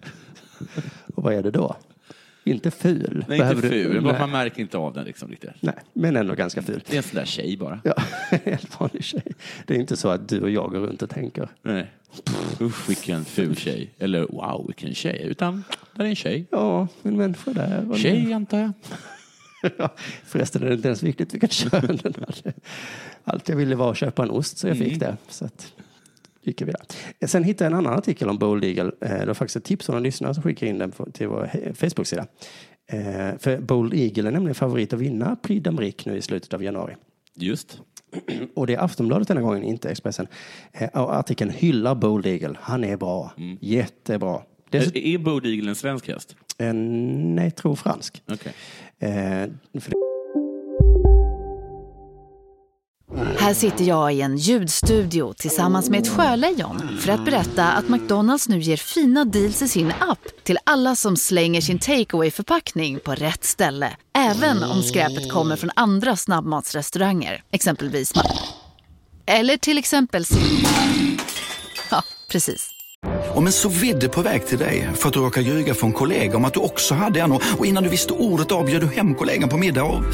[1.14, 1.76] Och vad är det då?
[2.44, 3.24] Inte ful.
[3.28, 4.02] Nej Behöver inte du- ful.
[4.04, 4.18] Nej.
[4.20, 5.50] Man märker inte av den liksom riktigt.
[5.60, 6.82] Nej, men ändå ganska ful.
[6.86, 7.80] Det är en sån där tjej bara.
[7.84, 7.94] Ja,
[8.30, 9.22] en helt vanlig tjej.
[9.66, 11.48] Det är inte så att du och jag går runt och tänker.
[11.62, 11.90] Nej.
[12.60, 13.90] Usch vilken ful tjej.
[13.98, 15.22] Eller wow vilken tjej.
[15.24, 16.46] Utan där är en tjej.
[16.50, 17.94] Ja, en människa där.
[17.96, 18.72] Tjej antar jag.
[19.78, 19.94] Ja,
[20.24, 21.70] förresten är det inte ens viktigt vilket kön
[22.02, 22.52] den hade.
[23.24, 25.16] Allt jag ville var att köpa en ost så jag fick det.
[25.28, 25.72] Så att,
[26.42, 26.84] gick jag vidare.
[27.26, 28.92] Sen hittade jag en annan artikel om Bold Eagle.
[29.00, 31.50] Eh, Det var faktiskt ett tips från en lyssnare som skickade in den till vår
[31.74, 32.26] Facebook-sida.
[32.92, 36.62] Eh, För Bold Eagle är nämligen favorit att vinna Prix d'Amérique nu i slutet av
[36.64, 36.96] januari.
[37.34, 37.80] Just.
[38.54, 40.26] Och det är Aftonbladet denna gången, inte Expressen.
[40.72, 42.54] Eh, artikeln hyllar Bold Eagle.
[42.60, 43.32] Han är bra.
[43.60, 44.42] Jättebra.
[44.70, 46.36] Det är, Bold Eagle en svensk häst?
[46.58, 48.22] en, nej, tror fransk.
[48.26, 48.52] Okej.
[48.98, 49.92] Eh, för
[53.48, 58.48] Här sitter jag i en ljudstudio tillsammans med ett sjölejon för att berätta att McDonalds
[58.48, 63.14] nu ger fina deals i sin app till alla som slänger sin takeaway förpackning på
[63.14, 63.96] rätt ställe.
[64.18, 68.12] Även om skräpet kommer från andra snabbmatsrestauranger, exempelvis
[69.26, 70.24] Eller till exempel
[71.90, 72.70] Ja, precis.
[73.34, 76.36] Om en så vidde på väg till dig för att du råkar ljuga från kollega
[76.36, 78.86] om att du också hade en och och innan du visste ordet av bjöd du
[78.86, 80.04] hem kollegan på middag och...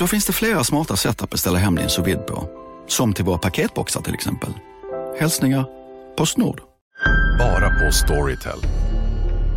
[0.00, 2.48] Då finns det flera smarta sätt att beställa hem din sous på.
[2.88, 4.50] Som till våra paketboxar till exempel.
[5.18, 5.64] Hälsningar
[6.16, 6.60] Postnord.
[7.38, 8.58] Bara på Storytel.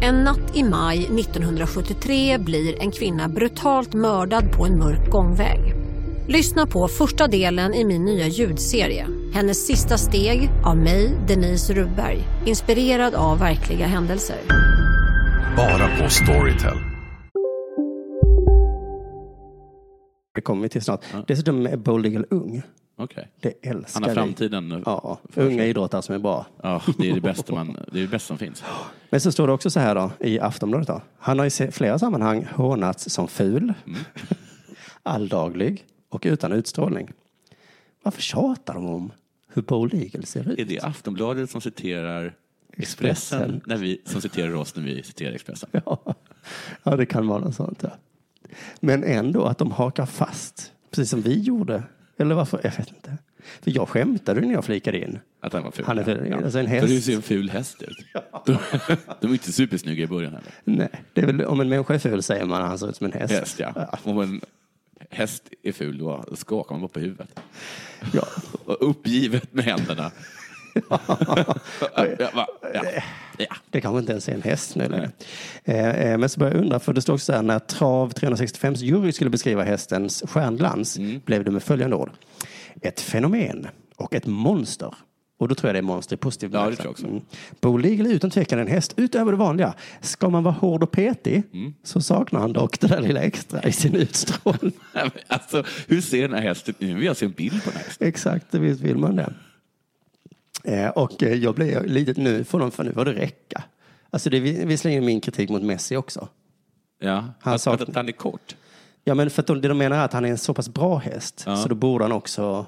[0.01, 5.59] En natt i maj 1973 blir en kvinna brutalt mördad på en mörk gångväg.
[6.27, 9.07] Lyssna på första delen i min nya ljudserie.
[9.33, 12.23] Hennes sista steg av mig, Denise Rubberg.
[12.45, 14.37] Inspirerad av verkliga händelser.
[15.57, 16.92] Bara på Storytel.
[20.33, 21.01] Det kommer vi till snart.
[21.27, 22.61] Dessutom är Bold Eagle ung.
[22.95, 23.31] Okej.
[23.39, 24.15] Det älskar Han har vi.
[24.15, 24.83] framtiden.
[24.85, 26.45] Ja, unga idrottare som är bra.
[26.63, 28.63] Ja, det är det bästa, man, det är det bästa som finns.
[29.09, 30.87] Men så står det också så här då, i Aftonbladet.
[30.87, 31.01] Då.
[31.17, 33.99] Han har i flera sammanhang hånats som ful, Mm.
[35.03, 37.11] alldaglig och utan utstrålning.
[38.03, 39.11] Varför tjatar de om
[39.53, 40.59] hur Bold Eagle ser ut?
[40.59, 42.35] Är det Aftonbladet som citerar
[42.77, 43.61] Expressen, Expressen.
[43.65, 45.69] När vi, som citerar oss när vi citerar Expressen?
[45.85, 46.15] Ja,
[46.83, 47.79] ja det kan vara något sånt.
[47.83, 47.89] Ja.
[48.79, 51.83] Men ändå att de hakar fast, precis som vi gjorde.
[52.17, 52.59] Eller varför?
[52.63, 53.17] Jag vet inte.
[53.61, 55.19] För jag skämtade när jag flikade in.
[55.41, 55.85] Att han var ful?
[55.85, 56.27] Han är ful.
[56.29, 56.37] Ja.
[56.43, 56.87] Alltså en För häst.
[56.87, 57.97] du ser en ful häst ut.
[58.45, 58.57] De,
[59.21, 60.51] de är inte supersnygga i början heller.
[60.63, 62.95] Nej, det är väl, om en människa är ful säger man att han ser ut
[62.95, 63.33] som en häst.
[63.33, 63.89] Häst, ja.
[64.03, 64.41] Om en
[65.09, 67.39] häst är ful, då skakar man bara på huvudet.
[68.13, 68.25] Ja.
[68.65, 70.11] Och uppgivet med händerna.
[70.89, 70.99] Ja,
[72.73, 72.85] ja.
[73.37, 73.55] ja.
[73.69, 75.11] Det kanske inte ens är en häst nu längre.
[75.63, 78.09] Eh, eh, men så börjar jag undra, för det står också så här, när Trav
[78.09, 81.21] 365 jury skulle beskriva hästens stjärnglans Mm.
[81.25, 82.09] blev det med följande ord.
[82.81, 84.93] Ett fenomen och ett monster.
[85.39, 87.05] Och då tror jag det är monster i positiv Ja, det tror jag också.
[87.07, 87.21] Mm.
[87.61, 89.73] Bo Eagle är utan tvekan en häst utöver det vanliga.
[90.01, 91.73] Ska man vara hård och petig Mm.
[91.83, 94.71] så saknar han dock det där lilla extra i sin utstrålning.
[95.27, 96.87] Alltså, hur ser den här hästen ut?
[96.87, 98.07] Nu vill jag se en bild på den här hästen.
[98.07, 99.33] Exakt, visst vill man det.
[100.63, 103.63] Eh, och eh, jag blev lite, nu får de, för nu får det räcka.
[104.09, 106.27] Alltså det är vi- visserligen min kritik mot Messi också.
[106.99, 108.55] Ja, Han att, att han är kort.
[109.03, 110.69] Ja, men för att de, det de menar är att han är en så pass
[110.69, 111.55] bra häst Ja.
[111.57, 112.65] så då borde han också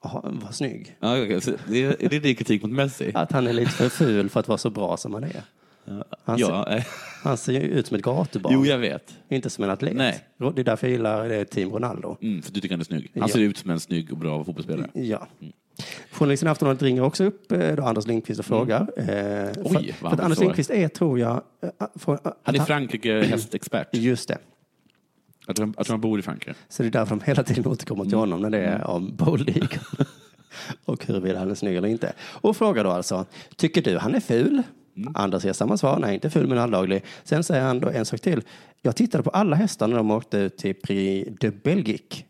[0.00, 0.96] ha, vara snygg.
[1.00, 3.10] Ja, okej, så det är, det din kritik mot Messi?
[3.14, 5.42] Att han är lite för ful för att vara så bra som han är.
[6.24, 6.84] Han, ser,
[7.22, 8.52] han ser ju ut som ett gatubarn.
[8.54, 9.14] jo, jag vet.
[9.28, 9.96] Inte som en atlet.
[9.96, 10.20] Nej.
[10.54, 12.16] Det är därför jag gillar eh, Team Ronaldo.
[12.22, 13.10] Mm, för du tycker han är snygg.
[13.14, 13.28] Han Ja.
[13.28, 14.90] ser ut som en snygg och bra fotbollsspelare.
[14.94, 15.26] Ja.
[16.10, 18.90] Journalisten i Aftonbladet ringer också upp eh, då Anders Lindqvist och frågar.
[18.96, 19.52] Eh, Mm.
[19.64, 20.38] Oj, för, för att Anders.
[20.38, 21.42] Lindqvist är, tror jag...
[21.62, 23.88] eh, för, Han är Frankrike hästexpert.
[23.92, 24.38] Just det.
[25.46, 26.54] Jag tror, jag tror han bor i Frankrike.
[26.68, 29.48] Så det är därför de hela tiden återkommer till honom när det är om Bold
[29.48, 29.78] Eagle.
[30.84, 32.12] och huruvida han är snygg eller inte.
[32.20, 34.62] Och frågar då alltså, tycker du han är ful?
[35.14, 37.04] Anders ger samma svar, nej inte ful men alldaglig.
[37.24, 38.42] Sen säger han då en sak till.
[38.82, 42.24] Jag tittade på alla hästar när de åkte ut till Prix de Belgique.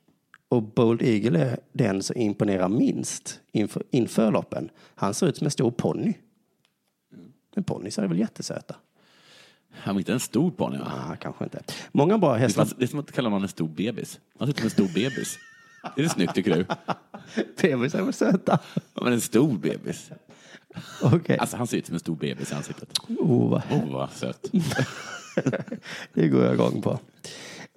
[0.48, 4.70] Och Bold Eagle är den som imponerar minst inför, inför loppen.
[4.94, 6.14] Han ser ut som en stor ponny.
[7.54, 8.76] Men ponnyer är väl jättesöta?
[9.72, 10.92] Han är inte en stor ponny, va?
[11.10, 11.62] Ah, kanske inte.
[11.92, 12.68] Många bra Det är, hästar.
[12.78, 14.20] det är som att kalla någon en stor bebis.
[14.38, 15.38] Han ser ut som en stor bebis.
[15.96, 16.66] Är det snyggt tycker du?
[17.62, 18.58] Bebisar är väl söta?
[18.94, 20.10] Ja, men en stor bebis.
[21.02, 21.38] Okej.
[21.38, 22.98] Alltså han ser ut som en stor bebis i ansiktet.
[23.08, 24.50] Oh, vad Oh, vad söt.
[26.14, 26.98] Det går jag igång på.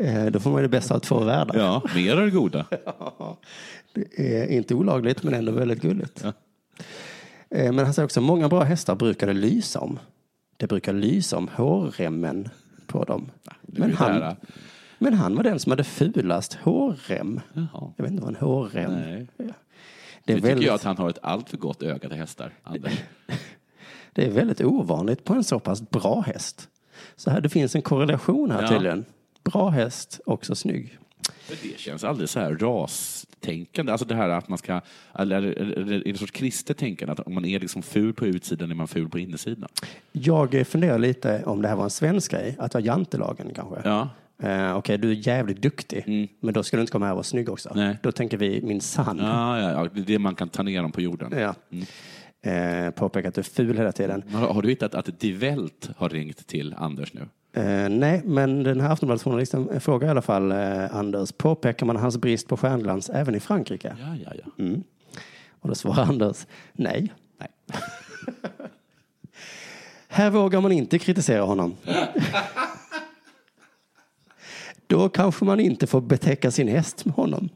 [0.01, 1.55] Eh, Då får man ju det bästa av två världar.
[1.57, 2.65] Ja, mer av det goda.
[3.93, 6.23] Det är inte olagligt men ändå väldigt gulligt.
[6.25, 6.33] Eh,
[7.73, 9.99] Men han säger också många bra hästar brukar det lysa om.
[10.57, 12.49] Det brukar lysa om hårremmen
[12.87, 13.31] på dem.
[13.61, 14.35] Men han,
[14.99, 17.39] men han var den som hade fulast hårrem.
[17.53, 17.93] Jaha.
[17.97, 19.13] Jag vet inte vad en hårrem Nej.
[19.13, 19.27] är.
[19.37, 19.43] Det
[20.25, 22.53] Nu är, tycker väldigt, jag att han har ett alltför gott öga till hästar,
[24.13, 26.69] det är väldigt ovanligt på en så pass bra häst.
[27.15, 28.67] Så här, det finns en korrelation här Ja.
[28.67, 29.05] tydligen.
[29.43, 30.97] Bra häst, också snygg.
[31.47, 33.91] Det känns aldrig så här rastänkande.
[33.91, 34.82] Alltså det här att man ska,
[35.19, 37.12] eller är det en sorts kristet tänkande?
[37.12, 39.69] Att om man är liksom ful på utsidan är man ful på insidan.
[40.12, 43.82] Jag funderar lite om det här var en svensk grej, att vara jantelagen kanske.
[43.84, 44.10] Ja.
[44.43, 47.23] Eh, Okej, du är jävligt duktig, men då ska du inte komma här och vara
[47.23, 47.71] snygg också.
[47.75, 47.97] Nej.
[48.04, 49.17] Då tänker vi min sann.
[49.17, 51.34] Ja, ja, ja, det är det man kan ta ner dem på jorden.
[51.39, 51.56] Ja.
[52.51, 54.23] Eh, påpeka att du är ful hela tiden.
[54.32, 57.27] Har, har du hittat att Die Welt har ringt till Anders nu?
[57.53, 62.17] Eh, nej, men den här Aftonbladet-journalisten frågar i alla fall eh, Anders, påpekar man hans
[62.17, 63.95] brist på stjärnglans även i Frankrike?
[63.99, 64.63] Ja, ja, ja.
[64.63, 64.83] Mm.
[65.59, 67.13] Och då svarar Anders, nej.
[67.37, 67.49] Nej.
[70.07, 71.75] Här vågar man inte kritisera honom.
[74.87, 77.49] Då kanske man inte får betäcka sin häst med honom.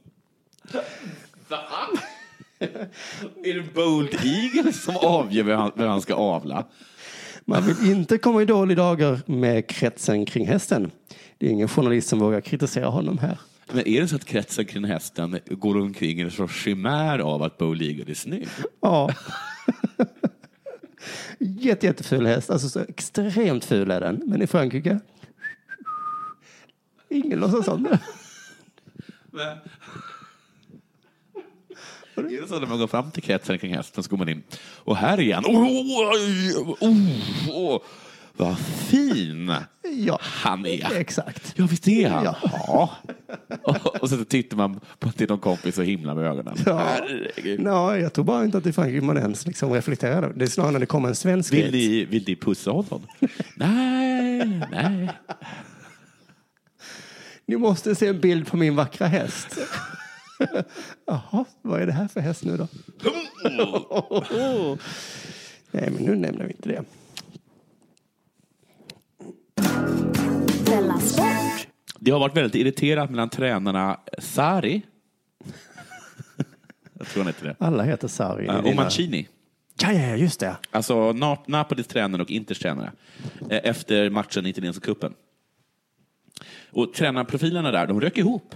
[3.44, 6.66] Är det Bold Eagle som avgör vem han, vem han ska avla?
[7.46, 10.92] Man vill inte komma i dåliga dagar med kretsen kring hästen.
[11.38, 13.38] Det är ingen journalist som vågar kritisera honom här.
[13.72, 17.58] Men är det så att kretsen kring hästen går omkring en sorts chimär av att
[17.58, 18.48] Bold Eagle är snygg?
[18.82, 19.14] Ja.
[21.40, 22.50] Jätte, jätteful häst.
[22.50, 24.22] Alltså så extremt ful är den.
[24.26, 25.00] Men i Frankrike?
[27.10, 28.00] Ingen låtsas om det.
[32.16, 34.44] Är det så när man går fram till kretsen kring hästen så går man in
[34.76, 35.46] och här är han.
[35.46, 37.82] Oh, oh, oh, oh,
[38.38, 39.54] vad fin
[39.98, 40.96] Ja, han är.
[40.96, 41.54] exakt.
[41.56, 42.24] Ja, visst är han.
[42.24, 42.90] Jaha.
[43.62, 46.56] Och, och så tittar man på till någon kompis och himlar med ögonen.
[46.66, 46.78] Ja.
[46.78, 47.62] Herregud.
[48.04, 50.34] Jag tror bara inte att i Frankrike man ens liksom reflekterar.
[50.36, 53.02] Det är snarare när det kommer en svensk Vill ni, vill ni pussa honom?
[53.56, 54.62] Nej.
[54.72, 55.10] nej.
[57.46, 59.58] Ni måste se en bild på min vackra häst.
[61.06, 62.68] Jaha, vad är det här för häst nu då?
[65.72, 66.84] Nej, men nu nämner vi inte det.
[72.00, 74.82] Det har varit väldigt irriterat mellan tränarna Sari,
[77.00, 78.48] jag tror han heter det, Alla heter Sarri.
[78.48, 79.28] eh, och Mancini.
[79.82, 80.56] Ja, ja, ja, just det.
[80.72, 82.92] Alltså Nap- Napolis tränare och Inters tränare.
[83.50, 85.14] eh, Efter matchen i italienska cupen.
[86.72, 88.56] Och tränarprofilerna där, de rök ihop.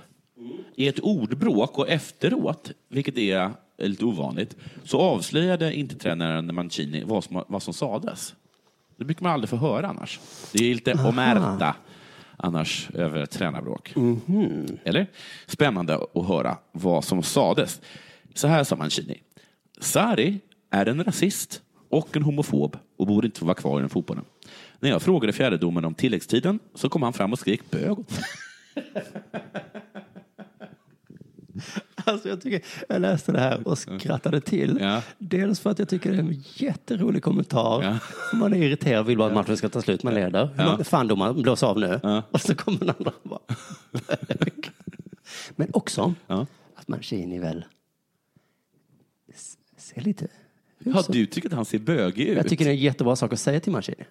[0.75, 7.23] I ett ordbråk och efteråt, vilket är lite ovanligt, så avslöjade inte tränaren Mancini vad
[7.23, 8.36] som, vad som sades.
[8.97, 10.19] Det brukar man aldrig få höra annars.
[10.54, 11.10] Det är lite Aha.
[11.10, 11.75] omerta
[12.38, 13.93] annars över tränarbråk.
[14.84, 15.08] Eller?
[15.47, 17.82] Spännande att höra vad som sades.
[18.34, 19.21] Så här sa Mancini.
[19.80, 24.25] Sari är en rasist och en homofob och borde inte få vara kvar inom fotbollen.
[24.80, 27.97] När jag frågade fjärdedomaren om tilläggstiden så kom han fram och skrek bög.
[32.12, 34.78] Alltså jag, tycker, jag läste det här och skrattade till.
[34.82, 35.02] Ja.
[35.17, 38.00] Dels för att jag tycker det är en jätterolig kommentar.
[38.34, 40.04] Man är irriterad och vill bara att matchen ska ta slut.
[40.04, 40.50] Man leder.
[40.58, 40.84] Ja.
[40.84, 42.00] Fan domaren, blås av nu.
[42.32, 43.39] Och så kommer den andra och bara...
[45.56, 46.13] Men också
[46.76, 47.65] att Mancini väl
[49.78, 50.28] ser lite...
[50.80, 52.38] Ja, du tycker att han ser bögig ut?
[52.38, 54.04] Jag tycker det är en jättebra sak att säga till Mancini.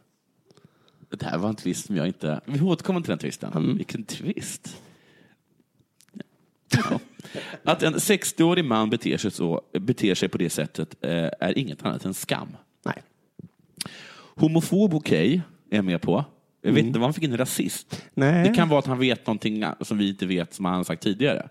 [1.11, 2.41] Det här var en twist som jag inte...
[2.45, 3.53] Vi återkommer till den twisten.
[3.53, 3.77] Mm.
[3.77, 4.83] Vilken twist.
[6.91, 7.01] Ja.
[7.65, 11.11] Att en 60-årig man beter sig, så, beter sig på det sättet eh,
[11.41, 12.49] är inget annat än skam.
[12.85, 13.03] Nej.
[14.35, 16.25] Homofob okej, är jag med på.
[16.63, 18.05] Jag vet inte vad han fick in rasist.
[18.15, 18.49] Nej.
[18.49, 21.49] Det kan vara att han vet någonting som vi inte vet, som han sagt tidigare.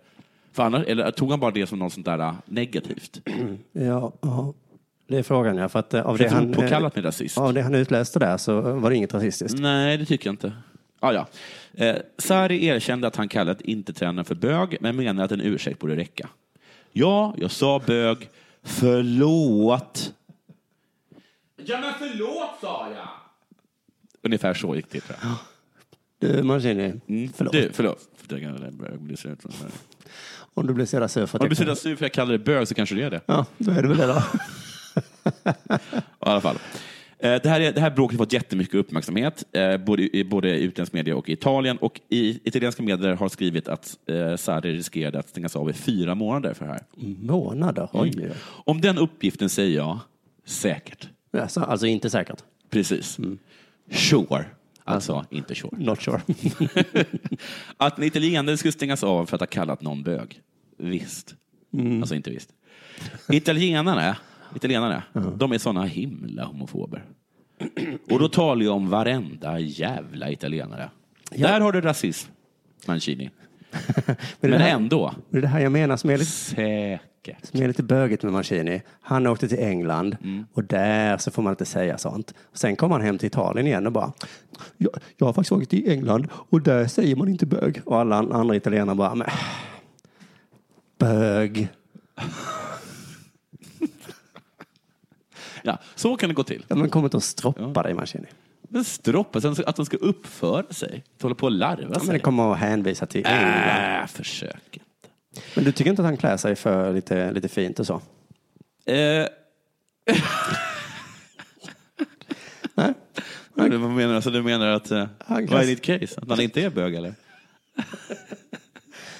[0.52, 3.22] För annars, eller tog han bara det som något sånt där eh, negativt?
[3.72, 4.14] Ja.
[5.08, 5.70] Det är frågan ja.
[5.70, 7.42] För att, eh, av det han, opåkallat med rasism.
[7.42, 9.60] av det han utläste där så var det inget rasistiskt.
[9.60, 10.54] Nej, det tycker jag inte.
[11.00, 11.28] Ah, ja.
[11.74, 15.80] eh, Sarri erkände att han kallat inte tränaren för bög, men menade att en ursäkt
[15.80, 16.30] borde räcka.
[16.92, 18.30] Ja, jag sa bög.
[18.64, 20.14] Förlåt.
[21.66, 23.08] Ja, men förlåt sa jag.
[24.22, 25.00] Ungefär så gick det.
[25.00, 25.32] Tror jag.
[26.20, 27.30] Du Mancini, Mm.
[27.36, 27.54] förlåt.
[27.54, 28.10] Du, förlåt.
[28.30, 28.80] Kan.
[30.54, 32.12] Om du blir så sur för att Om du blir så sur för att jag
[32.12, 33.22] kallar det bög så kanske det är det.
[33.26, 34.22] Ja, då är det väl det då.
[35.76, 35.80] I
[36.20, 36.58] alla fall.
[37.20, 40.50] Eh, Det här, är, det här bråket har fått jättemycket uppmärksamhet, eh, både i både
[40.50, 41.78] i utländsk media och i Italien.
[41.78, 46.16] Och i italienska medier har skrivit att eh, Sarri riskerade att stängas av i fyra
[46.16, 46.84] månader för det här.
[47.22, 47.90] Månader?
[47.94, 48.14] Oj.
[48.18, 48.32] Mm.
[48.44, 50.00] Om den uppgiften säger jag
[50.46, 51.08] säkert.
[51.38, 52.44] Alltså, alltså inte säkert?
[52.70, 53.18] Precis.
[53.92, 54.46] Sure.
[54.84, 55.78] Alltså, inte sure.
[55.78, 56.22] Not sure.
[57.78, 60.42] att en italienare skulle stängas av för att ha kallat någon bög.
[60.78, 61.36] Visst.
[61.74, 62.02] Mm.
[62.02, 62.50] Alltså inte visst.
[64.56, 67.04] Italienare, italienare de är såna himla homofober.
[68.12, 70.90] Och då talar jag om varenda jävla italienare.
[71.32, 72.32] Där har du rasism,
[72.88, 73.30] Mancini.
[74.40, 75.14] Men, det här- ändå.
[75.30, 77.46] Det är det här jag menar som är lite, Säkert.
[77.46, 78.82] som är lite bögigt med Mancini.
[79.02, 80.46] Han åkte till England Mm.
[80.54, 82.34] och där så får man inte säga sånt.
[82.54, 84.12] Sen kom han hem till Italien igen och bara
[84.78, 87.82] jag, jag har faktiskt åkt till England och där säger man inte bög.
[87.86, 89.28] Och alla an- andra italienare bara men,
[91.00, 91.68] bög.
[95.68, 96.66] Ja, så kan det gå till.
[96.68, 98.28] Ja, men kom inte och stroppa dig Mancini.
[98.70, 101.04] Men stroppa, sen att de ska uppföra sig.
[101.16, 102.14] Att hålla på och larva Ja, men sig.
[102.14, 104.00] det kommer att hänvisa till England.
[104.02, 104.80] Äh, försök.
[105.56, 108.02] Men du tycker inte att han klär sig för lite, lite fint och så?
[108.86, 109.26] Eh.
[112.76, 112.94] Nej.
[113.54, 114.16] Men Vad menar du?
[114.16, 114.92] Alltså, du menar att...
[114.92, 116.20] eh, vad är ditt case?
[116.22, 117.14] Att han inte är bög, eller?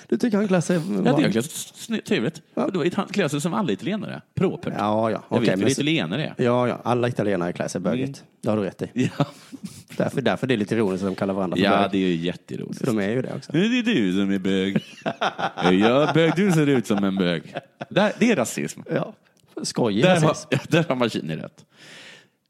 [0.10, 2.42] Du tycker han klär sig Ja, det är ganska trevligt.
[2.54, 2.70] Ja.
[2.74, 4.22] Då, klär sig som alla italienare.
[4.36, 4.74] Propert.
[4.78, 5.24] Ja, ja.
[5.30, 6.44] Jag vet hur italienare är.
[6.44, 6.82] Ja, ja.
[6.84, 8.24] Alla italienare klär sig bögigt.
[8.42, 9.12] Det har du rätt i.
[9.18, 9.26] Ja,
[9.98, 11.92] Därför, därför det är lite ironiskt att de kallar varandra för ja bög.
[11.92, 12.86] det är ju jätteroligt.
[12.86, 13.52] De är ju det också.
[13.52, 14.84] Det är du som är bög.
[15.82, 17.56] Ja, bög, du ser ut som en bög.
[17.90, 18.82] Där, det är rasism.
[18.92, 19.14] Ja.
[19.64, 20.48] Skojig Där har, rasism.
[20.52, 21.66] ja, där har Mancini rätt.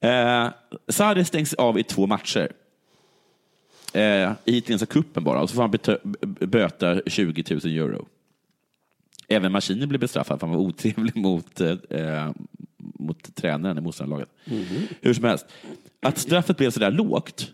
[0.04, 0.48] Eh,
[0.88, 2.52] Sarri stängs av i två matcher.
[3.98, 5.72] Eh, I italienska cupen bara, och så får han
[6.50, 8.08] böta 20 000 euro.
[9.28, 12.32] Även Mancini blev bestraffad för han var otrevlig mot, eh,
[12.78, 14.30] mot tränaren i motståndarlaget.
[15.02, 15.46] Hur som helst,
[16.02, 17.54] att straffet blev så där lågt,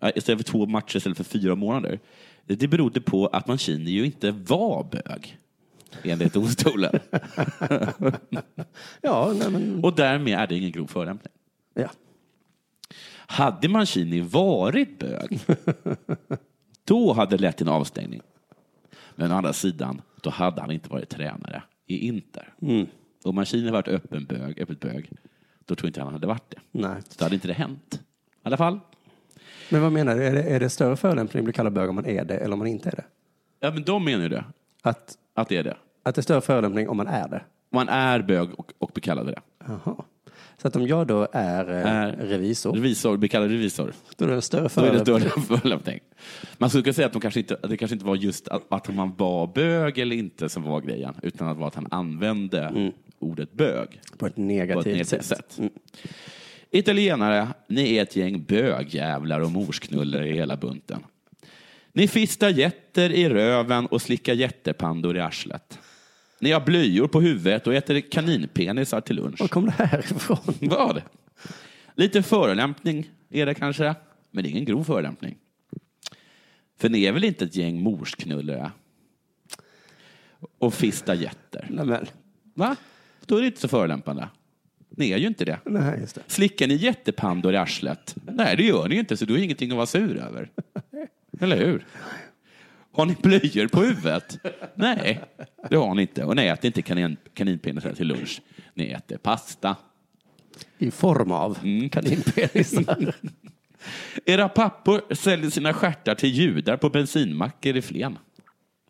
[0.00, 2.00] eh, istället för två matcher istället för fyra månader,
[2.46, 5.38] det berodde på att Mancini ju inte var bög,
[6.02, 6.98] enligt domstolen.
[9.00, 9.84] Ja, men...
[9.84, 11.32] Och därmed är det ingen grov förolämpning.
[11.74, 11.88] Ja.
[13.32, 15.40] Hade Mancini varit bög,
[16.84, 18.20] då hade det lett till en avstängning.
[19.14, 22.54] Men å andra sidan, då hade han inte varit tränare i Inter.
[22.62, 22.86] Mm.
[23.24, 25.10] Om Mancini varit öppen bög, öppet bög,
[25.64, 26.58] då tror jag inte han hade varit det.
[26.72, 27.02] Nej.
[27.08, 27.94] Så då hade inte det hänt.
[27.94, 27.98] I
[28.42, 28.80] alla fall.
[29.70, 30.24] Men vad menar du?
[30.24, 32.52] Är det, är det större förolämpning att bli kallad bög om man är det eller
[32.52, 33.04] om man inte är det?
[33.60, 34.44] Ja, men de menar ju det.
[34.82, 35.76] Att, Att det är det.
[36.02, 37.42] att det är större förolämpning om man är det?
[37.70, 39.40] Man är bög och, och blir kallad det.
[39.66, 40.04] Jaha.
[40.62, 43.92] Så att om jag då är, eh, Är- revisor, Revisor, blir kallad revisor.
[44.16, 46.00] då är det en större förolämpning.
[46.58, 48.94] Man skulle kunna säga att de kanske inte, det kanske inte var just att, att
[48.94, 53.52] man var bög eller inte som var grejen, utan att var att han använde ordet
[53.52, 55.52] bög På ett på ett negativt, negativt sätt.
[55.52, 55.60] sätt.
[56.70, 61.00] Italienare, ni är ett gäng bögjävlar och morsknullare i hela bunten.
[61.92, 65.78] Ni fistar jätter i röven och slickar jättepandor i arslet.
[66.42, 69.40] Ni har blöjor på huvudet och äter kaninpenisar till lunch.
[69.40, 70.38] Var kom det här ifrån?
[70.60, 71.02] Vad?
[71.94, 73.94] Lite förolämpning är det kanske,
[74.30, 75.36] men det är ingen grov förolämpning.
[76.78, 78.70] För ni är väl inte ett gäng morsknullare?
[80.58, 81.66] Och fistar jätter.
[81.70, 82.06] Nej, men,
[82.54, 82.76] Va?
[83.26, 84.28] Då är det inte så förolämpande.
[84.88, 85.58] Ni är ju inte det.
[85.64, 86.22] nej, just det.
[86.26, 88.14] Slickar ni jättepandor i arslet?
[88.26, 90.50] Nej, det gör ni inte, så då är det ingenting att vara sur över.
[91.40, 91.84] Eller hur?
[92.92, 94.38] Har ni blöjor på huvudet?
[94.74, 95.20] Nej,
[95.70, 96.24] det har ni inte.
[96.24, 98.42] Och ni äter inte kanin, kaninpenisar till lunch.
[98.74, 99.76] Ni äter pasta.
[100.78, 101.88] I form av Mm.
[101.88, 103.14] kaninpenisar.
[104.26, 108.18] Era pappor säljer sina stjärtar till judar på bensinmackor i Flen.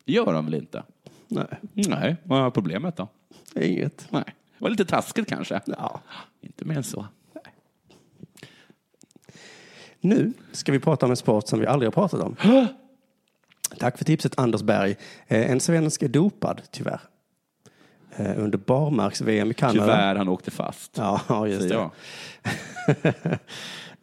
[0.05, 0.83] Det gör de väl inte?
[1.27, 3.07] nej, Nej, vad är problemet då?
[3.55, 4.07] inget.
[4.09, 4.23] Nej.
[4.25, 5.61] Det var lite taskigt kanske.
[5.65, 6.01] Ja.
[6.41, 7.07] Inte mer än så.
[10.01, 12.35] Nu ska vi prata om en sport som vi aldrig har pratat om.
[13.79, 14.95] Tack för tipset Anders Berg.
[15.27, 16.99] Eh, En svensk är dopad, tyvärr.
[18.15, 19.79] Eh, Under barmarks-VM i Kanada.
[19.85, 20.97] Tyvärr, han åkte fast.
[20.97, 21.75] Ja, just det.
[21.75, 21.91] jag.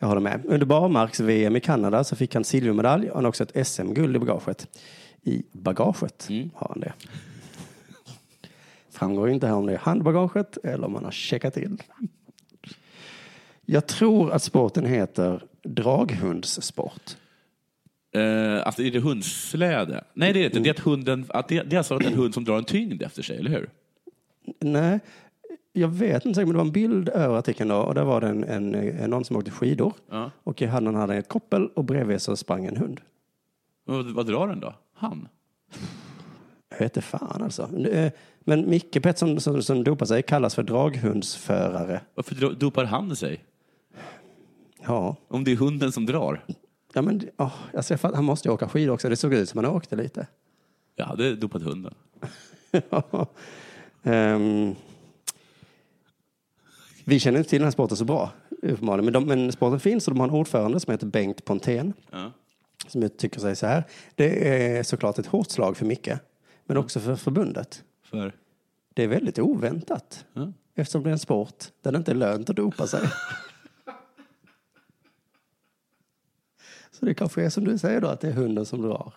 [0.03, 0.47] Jag håller med.
[0.47, 4.79] Under barmarks-VM i Kanada så fick han silvermedalj och han också ett SM-guld i bagaget.
[5.23, 6.51] I bagaget Mm.
[6.55, 6.93] har han det.
[8.91, 11.79] Framgår inte här om det är handbagaget eller om man har checkat in.
[13.67, 17.17] Jag tror att sporten heter draghundssport.
[18.13, 20.05] Eh, alltså är det hundsläde?
[20.15, 20.59] Nej, det är inte.
[20.59, 23.03] Det är, att hunden, att det, det är alltså en hund som drar en tyngd
[23.03, 23.71] efter sig, eller hur?
[24.61, 25.01] Nej,
[25.73, 28.29] jag vet inte men det var en bild över artikeln då och där var det
[28.29, 30.31] en, en, en, någon som åkte skidor Ja.
[30.45, 33.01] och i handen hade han ett koppel och bredvid så sprang en hund.
[33.85, 34.75] Vad, vad drar den då?
[34.95, 35.29] Han?
[36.71, 37.79] Jag vet inte fan alltså.
[37.89, 42.01] Eh, Men Micke Pettersson som, som dopar sig kallas för draghundsförare.
[42.15, 43.45] Varför dopar han sig?
[44.87, 46.45] Ja, Om det är hunden som drar?
[46.93, 49.09] Ja men oh, jag fatt- han måste ju åka skidor också.
[49.09, 50.27] Det såg ut som han åkte lite.
[50.97, 51.95] Jag hade dopat hunden.
[54.03, 54.75] Ehm,
[57.05, 58.31] vi känner inte till den här sporten så bra,
[58.63, 59.05] uppenbarligen.
[59.05, 61.93] Men, de, men sporten finns och de har en ordförande som heter Bengt Pontén.
[62.11, 62.33] Ja.
[62.87, 63.85] Som uttrycker sig så här.
[64.15, 66.11] Det är såklart ett hårt slag för Micke,
[66.67, 67.85] men också för förbundet.
[68.05, 68.33] För?
[68.95, 70.25] Det är väldigt oväntat.
[70.33, 70.53] Ja.
[70.75, 73.01] Eftersom det är en sport där det inte är lönt att dopa sig.
[76.91, 79.13] Så det kanske är som du säger då, att det är hunden som drar.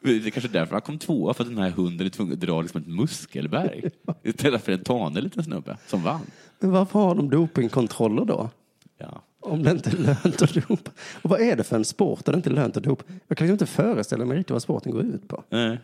[0.00, 2.40] Det är kanske därför han kom tvåa, för att den här hunden är tvungen att
[2.40, 3.90] dra liksom ett muskelberg.
[4.22, 6.20] Istället för en tanig liten snubbe som vann.
[6.58, 8.50] Men varför har de dopingkontroller då?
[8.98, 9.22] Ja.
[9.40, 10.90] Om det inte är lönt att dopa.
[11.22, 13.04] Och vad är det för en sport där det inte är lönt att dopa?
[13.28, 15.44] Jag kan ju inte föreställa mig riktigt vad sporten går ut på.
[15.48, 15.78] Nej.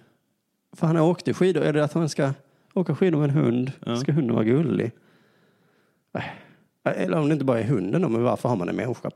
[0.72, 1.62] För han åkte skidor.
[1.62, 2.32] Är det att han ska
[2.74, 3.72] åka skidor med en hund?
[3.86, 3.96] Ja.
[3.96, 4.90] Ska hunden vara gullig?
[6.12, 6.32] Nej.
[6.84, 9.10] Eller om det inte bara är hunden då, men varför har man en människa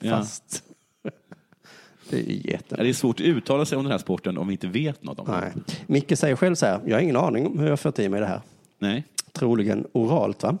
[0.00, 0.16] Ja.
[0.16, 0.62] fast?
[2.10, 2.76] det är Ja.
[2.76, 5.18] Det är svårt att uttala sig om den här sporten om vi inte vet något
[5.18, 5.50] om Nej.
[5.54, 5.64] den.
[5.86, 8.20] Micke säger själv så här, jag har ingen aning om hur jag fått i mig
[8.20, 8.40] det här.
[8.78, 9.04] Nej.
[9.32, 10.58] Troligen oralt va?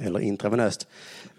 [0.00, 0.88] Eller intravenöst.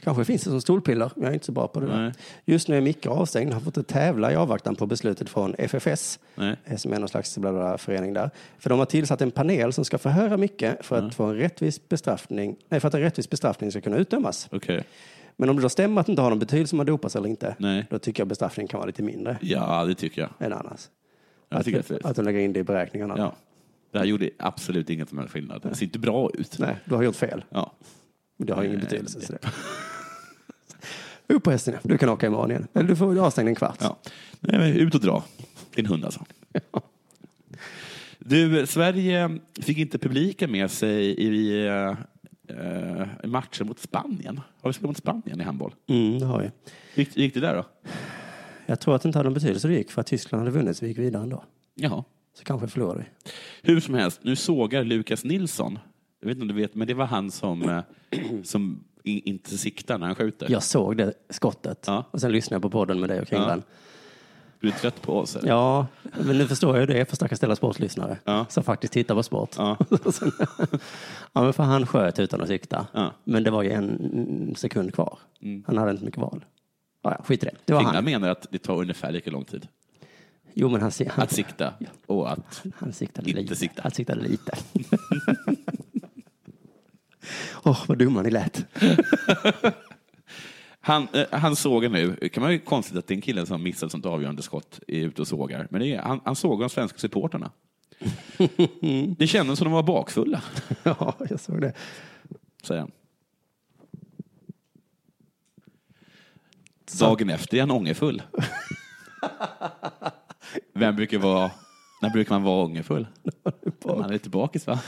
[0.03, 2.01] Kanske finns det som stolpiller, men jag är inte så bra på det där.
[2.01, 2.13] Nej.
[2.45, 6.19] Just nu är Micke avstängd, har fått att tävla i avvaktan på beslutet från FFS,
[6.35, 6.57] Nej.
[6.77, 8.29] som är någon slags bla bla förening där.
[8.59, 11.89] För de har tillsatt en panel som ska förhöra Micke för att få en rättvis
[11.89, 14.47] bestraffning, nej, för att en rättvis bestraffning ska kunna utdömas.
[14.51, 14.83] Okej.
[15.35, 17.29] Men om det då stämmer att det inte har någon betydelse om man dopas eller
[17.29, 17.85] inte, Nej.
[17.89, 20.29] då tycker jag bestraffningen kan vara lite mindre Ja, det tycker jag.
[20.39, 20.89] än annars.
[21.49, 23.15] Jag det är att, att de lägger in det i beräkningarna.
[23.17, 23.33] Ja.
[23.91, 25.61] Det här gjorde absolut ingen som helst skillnad.
[25.63, 26.59] Det ser inte bra ut.
[26.59, 27.45] Nej, du har gjort fel.
[27.49, 27.71] Ja.
[28.43, 29.21] Men det har ingen Nej, betydelse.
[29.21, 29.39] Så det.
[31.33, 32.67] Upp på hästen, du kan åka imorgon igen.
[32.73, 33.77] Eller du får avstängd en kvart.
[33.79, 33.97] ja.
[34.39, 35.23] Nej, men ut och dra.
[35.75, 36.25] Din hund alltså.
[38.25, 41.95] Du, Sverige fick inte publiken med sig i, eh,
[43.23, 44.41] matchen mot Spanien.
[44.61, 45.73] Har vi spelat mot Spanien i handboll?
[45.87, 46.51] Mm, det har vi.
[47.01, 47.65] Gick, gick det där då?
[48.65, 50.77] Jag tror att det inte hade någon betydelse det gick för att Tyskland hade vunnit
[50.77, 51.43] så vi gick vidare ändå.
[51.75, 52.03] Jaha.
[52.37, 53.31] Så kanske förlorade vi.
[53.61, 55.79] Hur som helst, nu sågar Lukas Nilsson.
[56.23, 57.81] Jag vet inte om du vet, men det var han som, eh,
[58.43, 60.51] som inte siktar när han skjuter.
[60.51, 62.05] Jag såg det skottet Ja.
[62.11, 63.59] och sen lyssnade jag på podden med dig och Kringlan.
[64.59, 65.35] Är du trött på oss?
[65.35, 65.49] Eller?
[65.49, 65.87] Ja,
[66.25, 68.45] men nu förstår jag det för stackars Della Sportlyssnare Ja.
[68.49, 69.55] som faktiskt tittar på sport.
[69.57, 69.77] Ja.
[71.33, 72.87] Ja, men för han sköt utan att sikta.
[72.93, 73.11] Ja.
[73.23, 75.17] Men det var ju en sekund kvar.
[75.67, 76.45] Han hade inte mycket val.
[77.03, 77.51] Ja, ja, skit i det.
[77.65, 78.05] Det var Kringlan han.
[78.05, 79.67] menar att det tar ungefär lika lång tid
[80.53, 81.73] Jo, men han, han, att sikta
[82.05, 82.63] och att...
[82.75, 83.55] han siktade Inte lite.
[83.55, 83.81] sikta.
[83.81, 84.57] Han siktade lite.
[87.63, 88.65] Åh, vad dumma ni lät.
[90.85, 93.63] Han, eh, han sågar nu, kan man ju konstigt att det är en kille som
[93.63, 95.67] missat sånt avgörande skott är ute och sågar.
[95.69, 97.51] Men det är, han, han sågar de svenska supporterna.
[99.17, 100.41] Det kändes som de var bakfulla,
[100.83, 101.73] Ja, jag såg det.
[102.63, 102.91] säger han.
[106.99, 108.21] Dagen efter är han ångerfull.
[110.73, 111.51] Vem brukar vara,
[112.03, 113.07] när brukar man vara ångerfull?
[113.85, 114.79] Man är lite bakis va?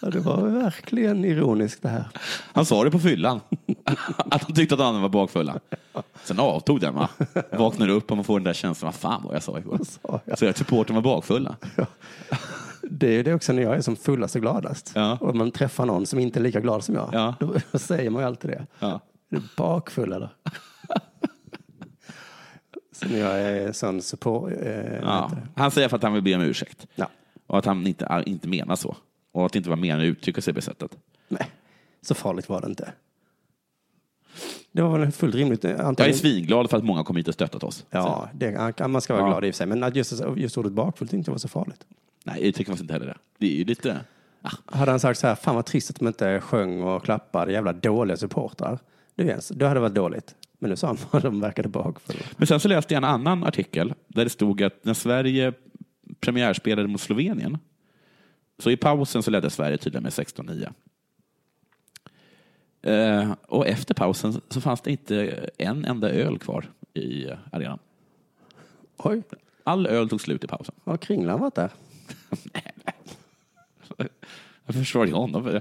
[0.00, 2.04] Ja, det var verkligen ironiskt det här.
[2.52, 3.40] Han sa det på fyllan.
[4.16, 5.60] Att han tyckte att andra var bakfulla.
[6.24, 7.08] Sen avtog den va?
[7.52, 9.80] Vaknar upp och man får den där känslan, vad fan vad jag sa igår.
[10.24, 10.38] jag?
[10.38, 11.56] Så att supporten var bakfulla.
[12.82, 14.92] Det är ju det också när jag är som fullast och gladast.
[14.94, 15.18] Ja.
[15.20, 17.08] Och man träffar någon som inte är lika glad som jag.
[17.12, 17.34] Ja.
[17.40, 18.66] Då säger man ju alltid det.
[18.78, 19.00] Ja.
[19.30, 20.28] Är du bakfull eller?
[23.12, 24.52] Jag är sån support...
[24.62, 25.30] Eh, Ja.
[25.56, 26.86] Han säger för att han vill be om ursäkt.
[26.94, 27.08] Ja.
[27.46, 28.96] Och att han inte, inte menar så.
[29.32, 30.96] Och att det inte var meningen att uttrycka sig på det sättet.
[31.28, 31.50] Nej,
[32.02, 32.92] så farligt var det inte.
[34.72, 35.64] Det var väl fullt rimligt.
[35.64, 36.18] eh, Jag är Antagligen.
[36.18, 37.86] svinglad för att många kom hit och stöttat oss.
[37.90, 39.28] Ja, det, man ska vara Ja.
[39.30, 39.66] glad i och för sig.
[39.66, 41.86] Men att just, just ordet bakfull tyckte jag var så farligt.
[42.24, 43.16] Nej, jag tycker faktiskt inte heller det.
[43.38, 44.00] Det är ju lite...
[44.66, 47.72] Hade han sagt så här, fan vad trist att de inte sjöng och klappade, jävla
[47.72, 48.78] dåliga supportrar.
[49.14, 50.34] Det är, då hade det varit dåligt.
[50.64, 52.20] Men nu sa han att de verkade bakfulla.
[52.36, 55.52] Men sen så läste jag en annan artikel där det stod att när Sverige
[56.20, 57.58] premiärspelade mot Slovenien
[58.58, 60.72] så i pausen så ledde Sverige tydligen med 16-9.
[62.82, 67.78] Eh, och efter pausen så fanns det inte en enda öl kvar i arenan.
[68.96, 69.22] Oj,
[69.64, 70.74] All öl tog slut i pausen.
[70.84, 71.70] har Kringlan varit där?
[74.66, 75.60] Jag förstår inte honom.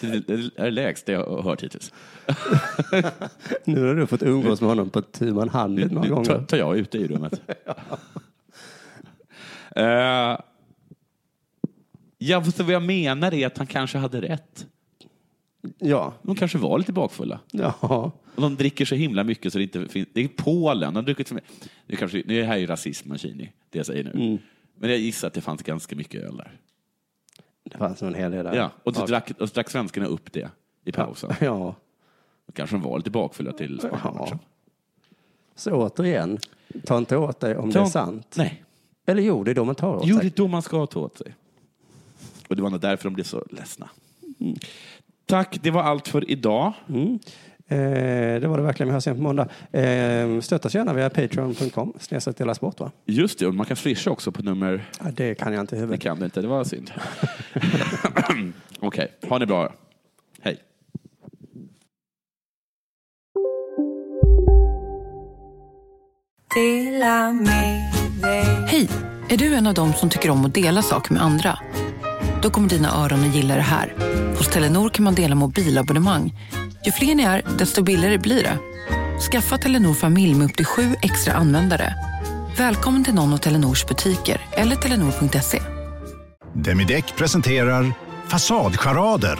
[0.00, 1.92] Det är det lägsta jag har hört hittills.
[3.64, 6.56] Nu har du fått umgås med honom på tu man hand några nu tar, gånger.
[6.56, 7.40] jag ute i rummet.
[9.76, 10.38] Eh,
[12.18, 14.66] ja, vad jag menar är att han kanske hade rätt.
[15.78, 17.40] Ja, De kanske var lite bakfulla.
[17.52, 18.12] ja.
[18.34, 20.08] Och de dricker så himla mycket så det inte finns...
[20.12, 20.94] Det är Polen.
[20.94, 21.40] De dricker för...
[21.86, 24.10] det, kanske, det här är ju rasism, Mancini, det jag säger nu.
[24.10, 24.38] Mm.
[24.78, 26.60] Men jag gissar att det fanns ganska mycket öl där.
[27.70, 28.54] Det fanns nog en hel del där.
[28.54, 30.50] Ja, och så drack, och så drack svenskarna upp det
[30.84, 31.30] i pausen.
[31.40, 31.74] Ja,
[32.46, 33.78] Då kanske de var lite bakfulla till.
[33.80, 34.38] Spanienmatchen.
[35.54, 36.38] Så återigen,
[36.84, 38.34] ta inte åt dig om det Ta- är sant.
[38.38, 38.62] Nej.
[39.06, 40.30] Eller jo, det är då man tar åt Jo, det sig.
[40.30, 41.34] är då man ska ta åt sig.
[42.48, 43.88] Och det var nog därför de blev så ledsna.
[45.26, 46.72] Tack, det var allt för idag.
[47.68, 47.78] Eh,
[48.40, 48.88] det var det verkligen.
[48.88, 49.48] Vi hörs igen på måndag.
[49.72, 51.92] Eh, stötta oss gärna via patreon.com.
[52.00, 52.90] Snedstreck dela sport va?
[53.04, 54.90] Just det, och man kan swisha också på nummer...
[55.04, 56.02] Ja, det kan jag inte i Det huvudet.
[56.02, 56.90] kan du inte, det var synd.
[58.80, 59.72] Okej, ha det bra.
[60.42, 60.58] Hej.
[68.66, 68.88] Hej!
[69.28, 71.58] Är du en av dem som tycker om att dela saker med andra?
[72.42, 73.94] Då kommer dina öron att gilla det här.
[74.38, 76.32] Hos Telenor kan man dela mobilabonnemang.
[76.86, 78.58] Ju fler ni är, desto billigare blir det.
[79.30, 81.94] Skaffa Telenor familj med upp till sju extra användare.
[82.58, 85.62] Välkommen till någon av Telenors butiker eller telenor.se.
[86.54, 87.92] Demideck presenterar
[88.28, 89.38] Fasadcharader.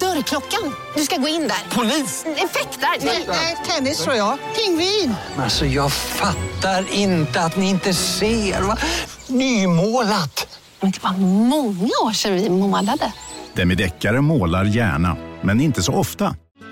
[0.00, 0.72] Dörrklockan.
[0.96, 1.76] Du ska gå in där.
[1.76, 2.24] Polis?
[2.26, 3.06] Effektar?
[3.28, 4.38] Nej, tennis tror jag.
[4.56, 5.14] Pingvin.
[5.38, 8.62] Alltså jag fattar inte att ni inte ser.
[8.62, 8.76] Va?
[9.26, 10.60] Nymålat!
[10.80, 13.12] Men det var många år sedan vi målade.
[13.54, 16.36] Demideckare målar gärna, men inte så ofta.